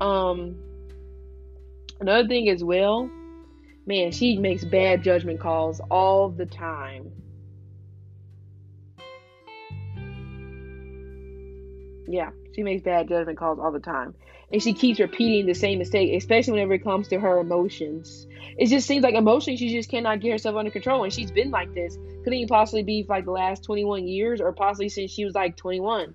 Um 0.00 0.56
another 2.00 2.28
thing 2.28 2.48
as 2.48 2.62
well, 2.62 3.10
man, 3.86 4.12
she 4.12 4.36
makes 4.36 4.64
bad 4.64 5.02
judgment 5.02 5.40
calls 5.40 5.80
all 5.90 6.28
the 6.30 6.46
time. 6.46 7.12
Yeah, 12.06 12.30
she 12.54 12.62
makes 12.62 12.82
bad 12.82 13.08
judgment 13.08 13.38
calls 13.38 13.58
all 13.58 13.72
the 13.72 13.80
time. 13.80 14.14
And 14.52 14.62
she 14.62 14.74
keeps 14.74 15.00
repeating 15.00 15.46
the 15.46 15.54
same 15.54 15.78
mistake, 15.78 16.14
especially 16.14 16.52
whenever 16.52 16.74
it 16.74 16.84
comes 16.84 17.08
to 17.08 17.18
her 17.18 17.38
emotions. 17.38 18.26
It 18.58 18.66
just 18.66 18.86
seems 18.86 19.02
like 19.02 19.14
emotionally 19.14 19.56
she 19.56 19.70
just 19.70 19.90
cannot 19.90 20.20
get 20.20 20.32
herself 20.32 20.56
under 20.56 20.70
control. 20.70 21.02
And 21.02 21.12
she's 21.12 21.30
been 21.30 21.50
like 21.50 21.74
this. 21.74 21.96
Couldn't 22.22 22.34
even 22.34 22.48
possibly 22.48 22.82
be 22.82 23.02
for 23.02 23.14
like 23.14 23.24
the 23.24 23.32
last 23.32 23.64
21 23.64 24.06
years 24.06 24.40
or 24.40 24.52
possibly 24.52 24.90
since 24.90 25.10
she 25.10 25.24
was 25.24 25.34
like 25.34 25.56
21 25.56 26.14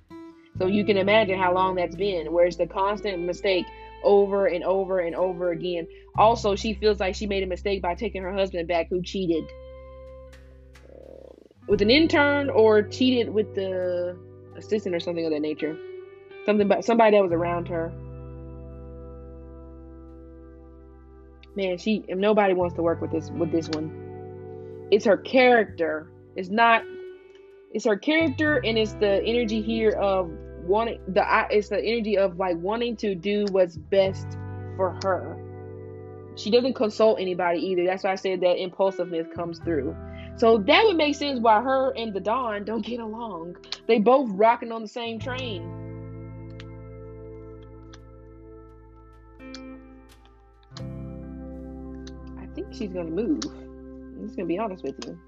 So 0.60 0.68
you 0.68 0.84
can 0.84 0.98
imagine 0.98 1.40
how 1.40 1.54
long 1.54 1.76
that's 1.76 1.96
been, 1.96 2.32
where 2.34 2.46
it's 2.46 2.58
the 2.58 2.68
constant 2.68 3.20
mistake 3.24 3.66
over 4.04 4.48
and 4.48 4.64
over 4.64 5.00
and 5.00 5.16
over 5.16 5.52
again. 5.52 5.88
Also, 6.18 6.56
she 6.56 6.74
feels 6.74 7.00
like 7.00 7.16
she 7.16 7.28
made 7.28 7.44
a 7.44 7.48
mistake 7.48 7.82
by 7.82 7.96
taking 7.96 8.22
her 8.24 8.34
husband 8.34 8.68
back 8.68 8.88
who 8.90 9.02
cheated 9.02 9.46
with 11.68 11.82
an 11.82 11.90
intern 11.90 12.50
or 12.50 12.82
cheated 12.82 13.34
with 13.34 13.56
the 13.56 14.18
assistant 14.58 14.96
or 14.96 15.00
something 15.00 15.26
of 15.26 15.32
that 15.32 15.40
nature. 15.40 15.78
Something 16.46 16.66
about 16.66 16.84
somebody 16.84 17.16
that 17.16 17.24
was 17.24 17.32
around 17.32 17.68
her. 17.68 17.92
Man, 21.56 21.78
she 21.78 22.04
nobody 22.10 22.54
wants 22.54 22.76
to 22.76 22.82
work 22.82 23.02
with 23.02 23.12
this 23.12 23.30
with 23.32 23.52
this 23.52 23.70
one. 23.70 24.88
It's 24.92 25.06
her 25.06 25.18
character. 25.18 26.10
It's 26.36 26.50
not 26.50 26.84
it's 27.72 27.86
her 27.86 27.98
character 27.98 28.58
and 28.66 28.78
it's 28.78 28.94
the 28.94 29.22
energy 29.24 29.62
here 29.62 29.92
of 29.92 30.32
wanting 30.70 31.02
the 31.08 31.26
it's 31.50 31.70
the 31.70 31.84
energy 31.84 32.18
of 32.18 32.38
like 32.38 32.58
wanting 32.58 32.96
to 32.98 33.16
do 33.16 33.46
what's 33.52 33.76
best 33.76 34.28
for 34.78 34.98
her. 35.04 35.36
She 36.36 36.52
doesn't 36.52 36.76
consult 36.76 37.20
anybody 37.20 37.60
either. 37.60 37.86
That's 37.86 38.04
why 38.04 38.12
I 38.12 38.16
said 38.16 38.40
that 38.42 38.62
impulsiveness 38.62 39.28
comes 39.36 39.60
through. 39.60 39.96
So 40.38 40.60
that 40.60 40.86
would 40.86 40.96
make 40.96 41.16
sense 41.16 41.42
why 41.42 41.60
her 41.62 41.92
and 41.98 42.14
the 42.14 42.22
Don 42.22 42.64
don't 42.64 42.86
get 42.86 43.02
along. 43.02 43.58
They 43.88 44.00
both 44.00 44.30
rocking 44.32 44.72
on 44.72 44.82
the 44.82 44.88
same 44.88 45.20
train. 45.20 45.76
I 52.40 52.46
think 52.56 52.68
she's 52.72 52.94
gonna 52.94 53.10
move. 53.10 53.44
I'm 53.44 54.24
just 54.26 54.38
gonna 54.38 54.48
be 54.48 54.60
honest 54.60 54.84
with 54.84 54.96
you. 55.06 55.20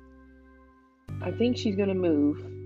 I 1.21 1.31
think 1.31 1.57
she's 1.57 1.75
gonna 1.75 1.93
move. 1.93 2.60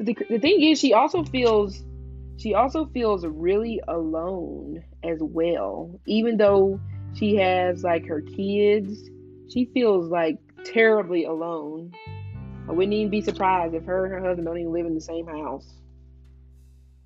But 0.00 0.06
the, 0.06 0.16
the 0.30 0.38
thing 0.38 0.62
is, 0.62 0.80
she 0.80 0.94
also 0.94 1.24
feels 1.24 1.84
she 2.38 2.54
also 2.54 2.86
feels 2.86 3.26
really 3.26 3.82
alone 3.86 4.82
as 5.04 5.18
well. 5.20 6.00
Even 6.06 6.38
though 6.38 6.80
she 7.12 7.36
has 7.36 7.84
like 7.84 8.06
her 8.06 8.22
kids, 8.22 8.98
she 9.52 9.66
feels 9.74 10.10
like 10.10 10.38
terribly 10.64 11.24
alone. 11.24 11.92
I 12.66 12.72
wouldn't 12.72 12.94
even 12.94 13.10
be 13.10 13.20
surprised 13.20 13.74
if 13.74 13.84
her 13.84 14.06
and 14.06 14.14
her 14.14 14.26
husband 14.26 14.46
don't 14.46 14.56
even 14.56 14.72
live 14.72 14.86
in 14.86 14.94
the 14.94 15.02
same 15.02 15.26
house. 15.26 15.70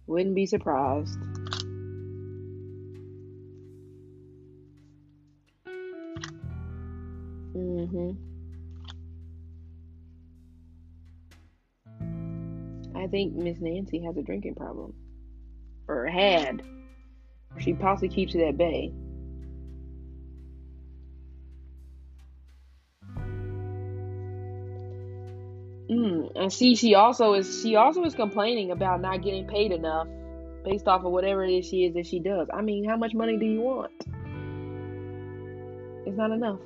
Wouldn't 0.07 0.37
be 0.37 0.46
surprised. 0.46 1.18
Mm-hmm. 7.57 8.34
I 13.05 13.07
think 13.07 13.35
Miss 13.35 13.61
Nancy 13.61 14.03
has 14.05 14.17
a 14.17 14.23
drinking 14.23 14.55
problem. 14.55 14.95
Or 15.87 16.07
had. 16.07 16.62
She 17.59 17.75
possibly 17.75 18.09
keeps 18.09 18.35
it 18.35 18.40
at 18.40 18.57
bay. 18.57 18.93
Mm, 25.90 26.33
and 26.35 26.51
see, 26.51 26.75
she 26.75 26.95
also 26.95 27.35
is 27.35 27.62
she 27.62 27.77
also 27.77 28.05
is 28.05 28.14
complaining 28.14 28.71
about 28.71 29.03
not 29.03 29.23
getting 29.23 29.47
paid 29.47 29.71
enough 29.71 30.09
based 30.64 30.88
off 30.88 31.05
of 31.05 31.12
whatever 31.12 31.45
it 31.45 31.53
is 31.53 31.67
she 31.67 31.85
is 31.85 31.93
that 31.95 32.07
she 32.07 32.21
does. 32.21 32.49
I 32.55 32.62
mean, 32.62 32.88
how 32.88 32.97
much 32.97 33.12
money 33.12 33.37
do 33.37 33.45
you 33.45 33.61
want? 33.61 33.93
It's 36.07 36.17
not 36.17 36.31
enough. 36.31 36.59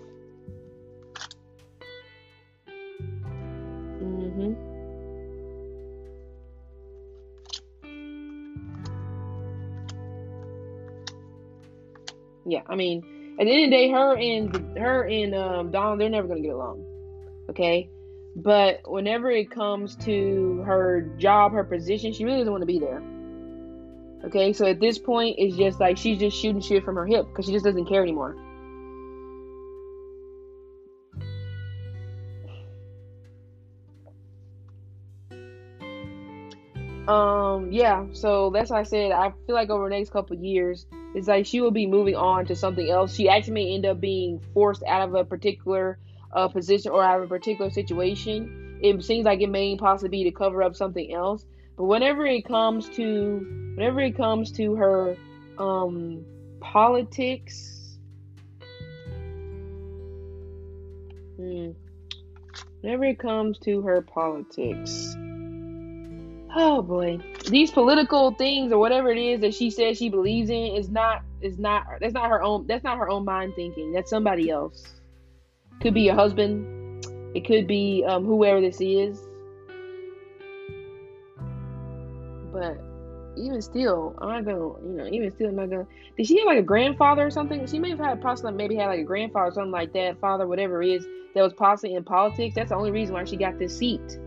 Yeah, 12.49 12.63
I 12.67 12.77
mean, 12.77 13.05
at 13.39 13.45
the 13.45 13.53
end 13.53 13.65
of 13.65 13.71
the 13.71 13.77
day, 13.77 13.91
her 13.91 14.17
and 14.17 14.79
her 14.79 15.03
and 15.05 15.35
um, 15.35 15.71
Don, 15.71 15.99
they're 15.99 16.09
never 16.09 16.29
gonna 16.29 16.41
get 16.41 16.55
along. 16.55 16.85
Okay, 17.51 17.89
but 18.37 18.81
whenever 18.87 19.31
it 19.31 19.51
comes 19.51 19.97
to 19.97 20.63
her 20.67 21.03
job, 21.19 21.53
her 21.53 21.65
position, 21.65 22.13
she 22.13 22.25
really 22.25 22.39
doesn't 22.39 22.53
want 22.53 22.63
to 22.63 22.67
be 22.67 22.79
there. 22.79 23.03
Okay, 24.25 24.53
so 24.53 24.67
at 24.67 24.81
this 24.81 24.99
point, 24.99 25.37
it's 25.39 25.57
just 25.57 25.79
like 25.79 25.97
she's 25.97 26.19
just 26.19 26.37
shooting 26.37 26.61
shit 26.61 26.85
from 26.85 26.97
her 26.97 27.07
hip 27.07 27.27
because 27.29 27.47
she 27.47 27.53
just 27.53 27.65
doesn't 27.65 27.87
care 27.87 28.03
anymore. 28.03 28.37
Um, 37.09 37.73
yeah, 37.73 38.05
so 38.13 38.51
that's 38.51 38.71
why 38.71 38.81
I 38.81 38.83
said 38.83 39.13
I 39.13 39.33
feel 39.47 39.55
like 39.55 39.71
over 39.71 39.89
the 39.89 39.97
next 39.97 40.11
couple 40.11 40.37
years, 40.37 40.87
it's 41.15 41.29
like 41.29 41.47
she 41.47 41.61
will 41.61 41.71
be 41.71 41.87
moving 41.87 42.17
on 42.17 42.47
to 42.47 42.57
something 42.57 42.89
else. 42.89 43.15
She 43.15 43.29
actually 43.29 43.55
may 43.55 43.75
end 43.75 43.87
up 43.87 44.01
being 44.01 44.41
forced 44.53 44.83
out 44.87 45.09
of 45.09 45.15
a 45.15 45.25
particular 45.25 45.99
uh, 46.33 46.49
position 46.49 46.93
or 46.93 47.03
out 47.03 47.19
of 47.19 47.25
a 47.25 47.29
particular 47.29 47.71
situation. 47.71 48.79
It 48.83 49.03
seems 49.03 49.25
like 49.25 49.41
it 49.41 49.49
may 49.49 49.77
possibly 49.77 50.11
be 50.11 50.25
to 50.25 50.31
cover 50.31 50.63
up 50.63 50.77
something 50.77 51.13
else. 51.13 51.45
But 51.77 51.85
whenever 51.85 52.27
it 52.27 52.45
comes 52.45 52.89
to 52.91 53.75
whenever 53.77 54.01
it 54.01 54.17
comes 54.17 54.53
to 54.53 54.75
her 54.77 55.17
um, 55.59 56.25
politics, 56.61 57.99
hmm, 61.37 61.71
whenever 62.81 63.05
it 63.05 63.19
comes 63.19 63.59
to 63.61 63.83
her 63.83 64.03
politics 64.03 65.17
oh 66.59 66.83
boy. 66.83 67.19
These 67.49 67.71
political 67.71 68.33
things 68.33 68.73
or 68.73 68.79
whatever 68.79 69.11
it 69.11 69.19
is 69.19 69.41
that 69.41 69.55
she 69.55 69.71
says 69.71 69.97
she 69.97 70.11
believes 70.11 70.51
in 70.51 70.77
is 70.77 70.91
not 70.91 71.23
is 71.41 71.59
not 71.59 71.85
that's 72.01 72.15
not 72.15 72.29
her 72.29 72.43
own 72.43 72.67
that's 72.67 72.85
not 72.85 72.99
her 72.99 73.09
own 73.09 73.25
mind 73.25 73.55
thinking. 73.55 73.93
That's 73.93 74.11
somebody 74.11 74.51
else. 74.51 74.85
Could 75.81 75.95
be 75.95 76.03
your 76.03 76.17
husband. 76.17 77.07
It 77.35 77.47
could 77.47 77.67
be 77.67 78.05
um, 78.07 78.25
whoever 78.25 78.61
this 78.61 78.81
is. 78.81 79.21
But 82.53 82.79
even 83.37 83.63
still 83.63 84.17
i'm 84.19 84.29
not 84.31 84.45
gonna 84.45 84.59
you 84.59 84.97
know 84.97 85.07
even 85.07 85.33
still 85.33 85.51
i'm 85.51 85.55
not 85.55 85.71
gonna 85.71 85.87
did 86.17 86.27
she 86.27 86.39
have 86.39 86.47
like 86.47 86.59
a 86.59 86.63
grandfather 86.63 87.25
or 87.25 87.31
something? 87.31 87.65
She 87.69 87.79
may 87.79 87.91
have 87.91 88.01
had 88.01 88.21
possibly 88.21 88.51
maybe 88.51 88.75
had 88.75 88.89
like 88.89 88.99
a 88.99 89.05
grandfather 89.05 89.51
or 89.51 89.53
something 89.53 89.71
like 89.71 89.93
that 89.93 90.19
father 90.19 90.49
whatever 90.49 90.83
it 90.83 90.89
is 90.89 91.07
that 91.37 91.43
was 91.43 91.53
possibly 91.53 91.95
in 91.95 92.03
politics. 92.03 92.57
That's 92.57 92.71
the 92.71 92.75
only 92.75 92.91
reason 92.91 93.15
why 93.15 93.23
she 93.23 93.37
got 93.37 93.61
this 93.61 93.79
seat 93.79 94.19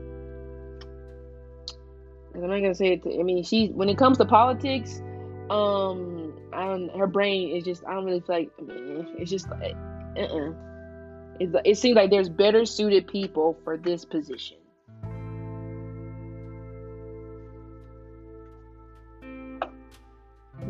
I'm 2.33 2.41
not 2.41 2.59
gonna 2.59 2.75
say 2.75 2.93
it. 2.93 3.03
To, 3.03 3.19
I 3.19 3.23
mean, 3.23 3.43
she 3.43 3.67
when 3.67 3.89
it 3.89 3.97
comes 3.97 4.17
to 4.19 4.25
politics, 4.25 5.01
um, 5.49 6.33
I 6.53 6.65
don't, 6.65 6.89
her 6.97 7.07
brain 7.07 7.55
is 7.55 7.63
just. 7.63 7.83
I 7.85 7.93
don't 7.93 8.05
really 8.05 8.21
feel 8.21 8.35
like. 8.35 8.51
I 8.57 8.61
mean, 8.61 9.07
it's 9.17 9.29
just 9.29 9.49
like, 9.49 9.75
uh, 10.17 10.21
uh-uh. 10.21 10.53
it, 11.39 11.49
it 11.65 11.77
seems 11.77 11.95
like 11.95 12.09
there's 12.09 12.29
better 12.29 12.65
suited 12.65 13.07
people 13.07 13.57
for 13.63 13.77
this 13.77 14.05
position. 14.05 14.57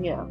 Yeah. 0.02 0.26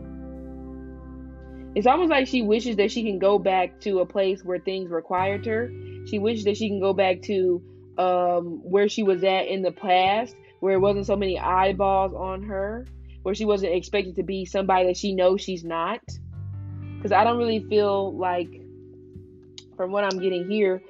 It's 1.77 1.87
almost 1.87 2.11
like 2.11 2.27
she 2.27 2.43
wishes 2.43 2.77
that 2.77 2.91
she 2.91 3.05
can 3.05 3.21
go 3.21 3.39
back 3.39 3.81
to 3.83 4.01
a 4.01 4.07
place 4.07 4.43
where 4.43 4.59
things 4.59 4.91
required 4.91 5.47
her. 5.47 5.71
She 6.07 6.19
wishes 6.19 6.45
that 6.45 6.57
she 6.57 6.69
can 6.69 6.81
go 6.81 6.93
back 6.93 7.23
to 7.23 7.63
um, 7.97 8.61
where 8.65 8.89
she 8.89 9.05
was 9.05 9.23
at 9.23 9.47
in 9.47 9.63
the 9.63 9.71
past 9.71 10.35
where 10.61 10.75
it 10.75 10.81
wasn't 10.81 11.07
so 11.07 11.17
many 11.17 11.39
eyeballs 11.39 12.15
on 12.15 12.43
her, 12.45 12.87
where 13.23 13.35
she 13.35 13.45
wasn't 13.45 13.75
expected 13.75 14.17
to 14.17 14.23
be 14.23 14.45
somebody 14.45 14.87
that 14.87 14.97
she 14.97 15.15
knows 15.15 15.41
she's 15.41 15.65
not. 15.65 16.01
Because 16.97 17.13
I 17.13 17.25
don't 17.25 17.39
really 17.39 17.65
feel 17.69 18.17
like, 18.17 18.49
from 19.77 19.91
what 19.91 20.05
I'm 20.05 20.21
getting 20.21 20.49
here, 20.49 20.83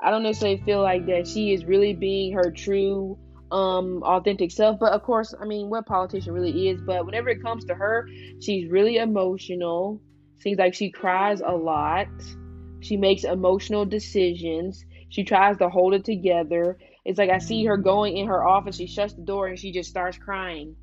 I 0.00 0.10
don't 0.10 0.22
necessarily 0.22 0.62
feel 0.64 0.82
like 0.82 1.06
that 1.06 1.26
she 1.26 1.52
is 1.52 1.64
really 1.64 1.92
being 1.92 2.32
her 2.34 2.50
true, 2.50 3.18
um, 3.50 4.02
authentic 4.04 4.50
self. 4.52 4.78
But 4.78 4.92
of 4.92 5.02
course, 5.02 5.34
I 5.40 5.44
mean, 5.44 5.68
what 5.70 5.86
politician 5.86 6.32
really 6.32 6.68
is. 6.68 6.80
But 6.80 7.04
whenever 7.04 7.28
it 7.28 7.42
comes 7.42 7.64
to 7.64 7.74
her, 7.74 8.08
she's 8.40 8.70
really 8.70 8.98
emotional. 8.98 10.00
Seems 10.38 10.58
like 10.58 10.74
she 10.74 10.90
cries 10.90 11.40
a 11.40 11.52
lot. 11.52 12.08
She 12.80 12.96
makes 12.96 13.24
emotional 13.24 13.84
decisions. 13.84 14.84
She 15.08 15.24
tries 15.24 15.56
to 15.58 15.68
hold 15.68 15.94
it 15.94 16.04
together. 16.04 16.78
It's 17.06 17.18
like 17.18 17.30
I 17.30 17.38
see 17.38 17.64
her 17.66 17.76
going 17.76 18.16
in 18.16 18.26
her 18.26 18.44
office, 18.44 18.76
she 18.76 18.88
shuts 18.88 19.14
the 19.14 19.22
door 19.22 19.46
and 19.46 19.56
she 19.56 19.70
just 19.70 19.88
starts 19.88 20.18
crying. 20.18 20.74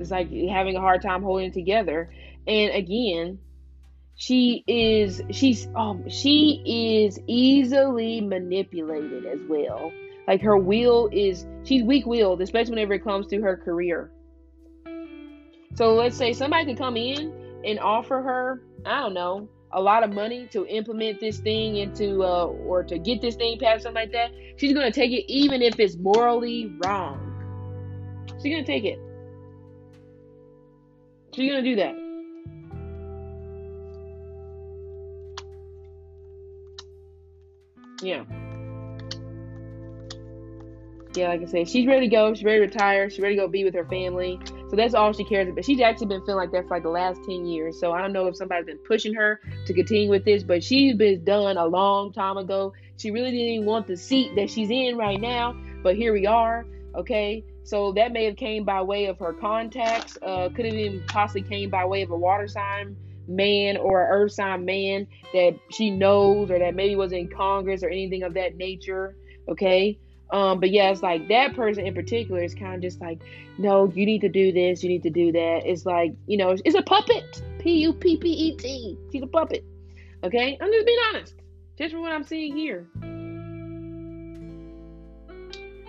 It's 0.00 0.10
like 0.10 0.28
having 0.50 0.74
a 0.74 0.80
hard 0.80 1.02
time 1.02 1.22
holding 1.22 1.46
it 1.46 1.54
together. 1.54 2.10
And 2.48 2.72
again, 2.72 3.38
she 4.16 4.64
is 4.66 5.22
she's 5.30 5.68
um 5.76 6.08
she 6.10 7.06
is 7.06 7.20
easily 7.28 8.20
manipulated 8.20 9.24
as 9.24 9.38
well. 9.48 9.92
Like 10.26 10.42
her 10.42 10.56
will 10.56 11.08
is 11.12 11.46
she's 11.62 11.84
weak-willed, 11.84 12.42
especially 12.42 12.72
whenever 12.72 12.94
it 12.94 13.04
comes 13.04 13.28
to 13.28 13.40
her 13.40 13.56
career. 13.56 14.10
So 15.76 15.94
let's 15.94 16.16
say 16.16 16.32
somebody 16.32 16.64
could 16.64 16.78
come 16.78 16.96
in 16.96 17.62
and 17.64 17.78
offer 17.78 18.20
her, 18.20 18.64
I 18.84 19.02
don't 19.02 19.14
know, 19.14 19.48
a 19.72 19.80
lot 19.80 20.02
of 20.02 20.12
money 20.12 20.46
to 20.52 20.66
implement 20.66 21.20
this 21.20 21.38
thing 21.38 21.76
into 21.76 22.22
uh, 22.22 22.46
or 22.46 22.82
to 22.84 22.98
get 22.98 23.20
this 23.20 23.36
thing 23.36 23.58
passed, 23.58 23.82
something 23.82 24.02
like 24.02 24.12
that, 24.12 24.30
she's 24.56 24.72
gonna 24.72 24.90
take 24.90 25.12
it 25.12 25.30
even 25.30 25.62
if 25.62 25.78
it's 25.78 25.96
morally 25.96 26.72
wrong. 26.84 27.24
She's 28.42 28.52
gonna 28.52 28.64
take 28.64 28.84
it. 28.84 28.98
She's 31.34 31.50
gonna 31.50 31.62
do 31.62 31.76
that. 31.76 31.94
Yeah. 38.02 38.24
Yeah, 41.14 41.28
like 41.28 41.42
I 41.42 41.46
said, 41.46 41.68
she's 41.68 41.86
ready 41.86 42.08
to 42.08 42.14
go. 42.14 42.32
She's 42.32 42.44
ready 42.44 42.58
to 42.58 42.66
retire. 42.66 43.10
She's 43.10 43.20
ready 43.20 43.34
to 43.34 43.42
go 43.42 43.48
be 43.48 43.64
with 43.64 43.74
her 43.74 43.84
family. 43.86 44.38
So 44.70 44.76
that's 44.76 44.94
all 44.94 45.12
she 45.12 45.24
cares 45.24 45.48
about. 45.48 45.64
She's 45.64 45.80
actually 45.80 46.08
been 46.08 46.24
feeling 46.24 46.36
like 46.36 46.52
that 46.52 46.68
for 46.68 46.76
like 46.76 46.82
the 46.82 46.90
last 46.90 47.24
10 47.24 47.46
years. 47.46 47.80
So 47.80 47.92
I 47.92 48.02
don't 48.02 48.12
know 48.12 48.26
if 48.26 48.36
somebody's 48.36 48.66
been 48.66 48.78
pushing 48.78 49.14
her 49.14 49.40
to 49.66 49.72
continue 49.72 50.10
with 50.10 50.24
this, 50.24 50.42
but 50.42 50.62
she's 50.62 50.94
been 50.94 51.24
done 51.24 51.56
a 51.56 51.64
long 51.64 52.12
time 52.12 52.36
ago. 52.36 52.74
She 52.98 53.10
really 53.10 53.30
didn't 53.30 53.64
want 53.66 53.86
the 53.86 53.96
seat 53.96 54.34
that 54.36 54.50
she's 54.50 54.70
in 54.70 54.96
right 54.96 55.20
now, 55.20 55.56
but 55.82 55.96
here 55.96 56.12
we 56.12 56.26
are. 56.26 56.66
Okay. 56.94 57.44
So 57.64 57.92
that 57.92 58.12
may 58.12 58.24
have 58.24 58.36
came 58.36 58.64
by 58.64 58.82
way 58.82 59.06
of 59.06 59.18
her 59.18 59.32
contacts. 59.32 60.18
Uh, 60.22 60.48
could 60.54 60.66
have 60.66 60.74
even 60.74 61.02
possibly 61.06 61.42
came 61.42 61.70
by 61.70 61.84
way 61.84 62.02
of 62.02 62.10
a 62.10 62.16
water 62.16 62.48
sign 62.48 62.96
man 63.26 63.76
or 63.76 64.02
an 64.02 64.08
earth 64.10 64.32
sign 64.32 64.64
man 64.64 65.06
that 65.34 65.58
she 65.70 65.90
knows 65.90 66.50
or 66.50 66.58
that 66.58 66.74
maybe 66.74 66.96
was 66.96 67.12
in 67.12 67.28
Congress 67.28 67.82
or 67.82 67.88
anything 67.88 68.22
of 68.22 68.34
that 68.34 68.56
nature. 68.56 69.16
Okay. 69.48 69.98
Um, 70.30 70.60
but 70.60 70.70
yeah, 70.70 70.90
it's 70.90 71.02
like 71.02 71.28
that 71.28 71.54
person 71.54 71.86
in 71.86 71.94
particular 71.94 72.42
is 72.42 72.54
kind 72.54 72.74
of 72.74 72.82
just 72.82 73.00
like, 73.00 73.20
no, 73.56 73.90
you 73.94 74.04
need 74.04 74.20
to 74.20 74.28
do 74.28 74.52
this, 74.52 74.82
you 74.82 74.88
need 74.88 75.02
to 75.04 75.10
do 75.10 75.32
that. 75.32 75.62
It's 75.64 75.86
like, 75.86 76.12
you 76.26 76.36
know, 76.36 76.54
it's 76.64 76.74
a 76.74 76.82
puppet. 76.82 77.42
P 77.58 77.78
U 77.78 77.92
P 77.92 78.16
P 78.18 78.28
E 78.28 78.56
T. 78.56 78.98
She's 79.10 79.22
a 79.22 79.26
puppet. 79.26 79.64
Okay? 80.22 80.58
I'm 80.60 80.72
just 80.72 80.86
being 80.86 80.98
honest. 81.08 81.34
Just 81.76 81.92
from 81.92 82.02
what 82.02 82.12
I'm 82.12 82.24
seeing 82.24 82.56
here. 82.56 82.86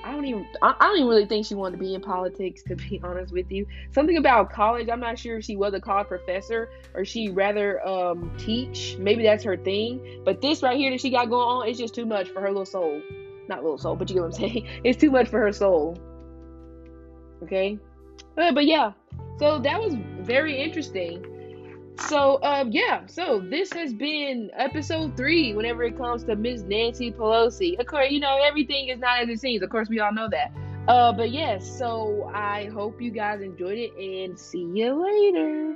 I 0.02 0.13
don't 0.13 0.25
even 0.25 0.47
I, 0.62 0.73
I 0.80 0.86
don't 0.86 0.97
even 0.97 1.10
really 1.10 1.25
think 1.25 1.45
she 1.45 1.56
wanted 1.56 1.78
to 1.78 1.84
be 1.84 1.93
in 1.93 2.02
politics 2.02 2.63
to 2.63 2.75
be 2.75 3.02
honest 3.04 3.34
with 3.34 3.52
you. 3.52 3.67
Something 3.91 4.17
about 4.17 4.52
college, 4.52 4.88
I'm 4.89 5.02
not 5.02 5.19
sure 5.19 5.39
if 5.39 5.43
she 5.43 5.58
was 5.58 5.73
a 5.73 5.82
college 5.82 6.08
professor 6.08 6.69
or 6.93 7.04
she 7.04 7.30
rather 7.30 7.86
um 7.86 8.32
teach. 8.38 8.95
Maybe 8.97 9.23
that's 9.23 9.43
her 9.43 9.58
thing. 9.58 10.21
But 10.23 10.41
this 10.41 10.63
right 10.63 10.78
here 10.78 10.91
that 10.91 11.02
she 11.02 11.10
got 11.10 11.30
going 11.30 11.47
on 11.47 11.67
is 11.67 11.78
just 11.78 11.93
too 11.93 12.06
much 12.06 12.30
for 12.30 12.39
her 12.39 12.47
little 12.47 12.65
soul 12.65 13.02
not 13.49 13.63
little 13.63 13.77
soul, 13.77 13.95
but 13.95 14.09
you 14.09 14.15
get 14.15 14.21
what 14.21 14.27
I'm 14.27 14.39
saying. 14.39 14.67
It's 14.83 14.99
too 14.99 15.12
much 15.12 15.27
for 15.27 15.39
her 15.39 15.51
soul. 15.51 15.97
Okay, 17.43 17.77
uh, 18.38 18.51
but 18.51 18.65
yeah, 18.65 18.91
so 19.39 19.59
that 19.59 19.79
was 19.79 19.95
very 20.21 20.62
interesting. 20.62 21.25
So 22.07 22.39
um, 22.43 22.71
yeah, 22.71 23.05
so 23.07 23.39
this 23.39 23.73
has 23.73 23.93
been 23.93 24.51
episode 24.55 25.17
three. 25.17 25.53
Whenever 25.53 25.83
it 25.83 25.97
comes 25.97 26.23
to 26.25 26.35
Miss 26.35 26.62
Nancy 26.62 27.12
Pelosi, 27.12 27.79
of 27.79 27.85
course, 27.88 28.09
you 28.12 28.19
know 28.19 28.39
everything 28.43 28.88
is 28.89 28.99
not 28.99 29.21
as 29.21 29.29
it 29.29 29.39
seems. 29.39 29.63
Of 29.63 29.69
course, 29.69 29.89
we 29.89 29.99
all 29.99 30.13
know 30.13 30.29
that. 30.29 30.51
Uh, 30.88 31.12
but 31.12 31.31
yes, 31.31 31.69
so 31.69 32.31
I 32.33 32.65
hope 32.73 33.01
you 33.01 33.12
guys 33.12 33.41
enjoyed 33.41 33.77
it 33.77 33.93
and 33.95 34.39
see 34.39 34.69
you 34.73 35.03
later. 35.03 35.75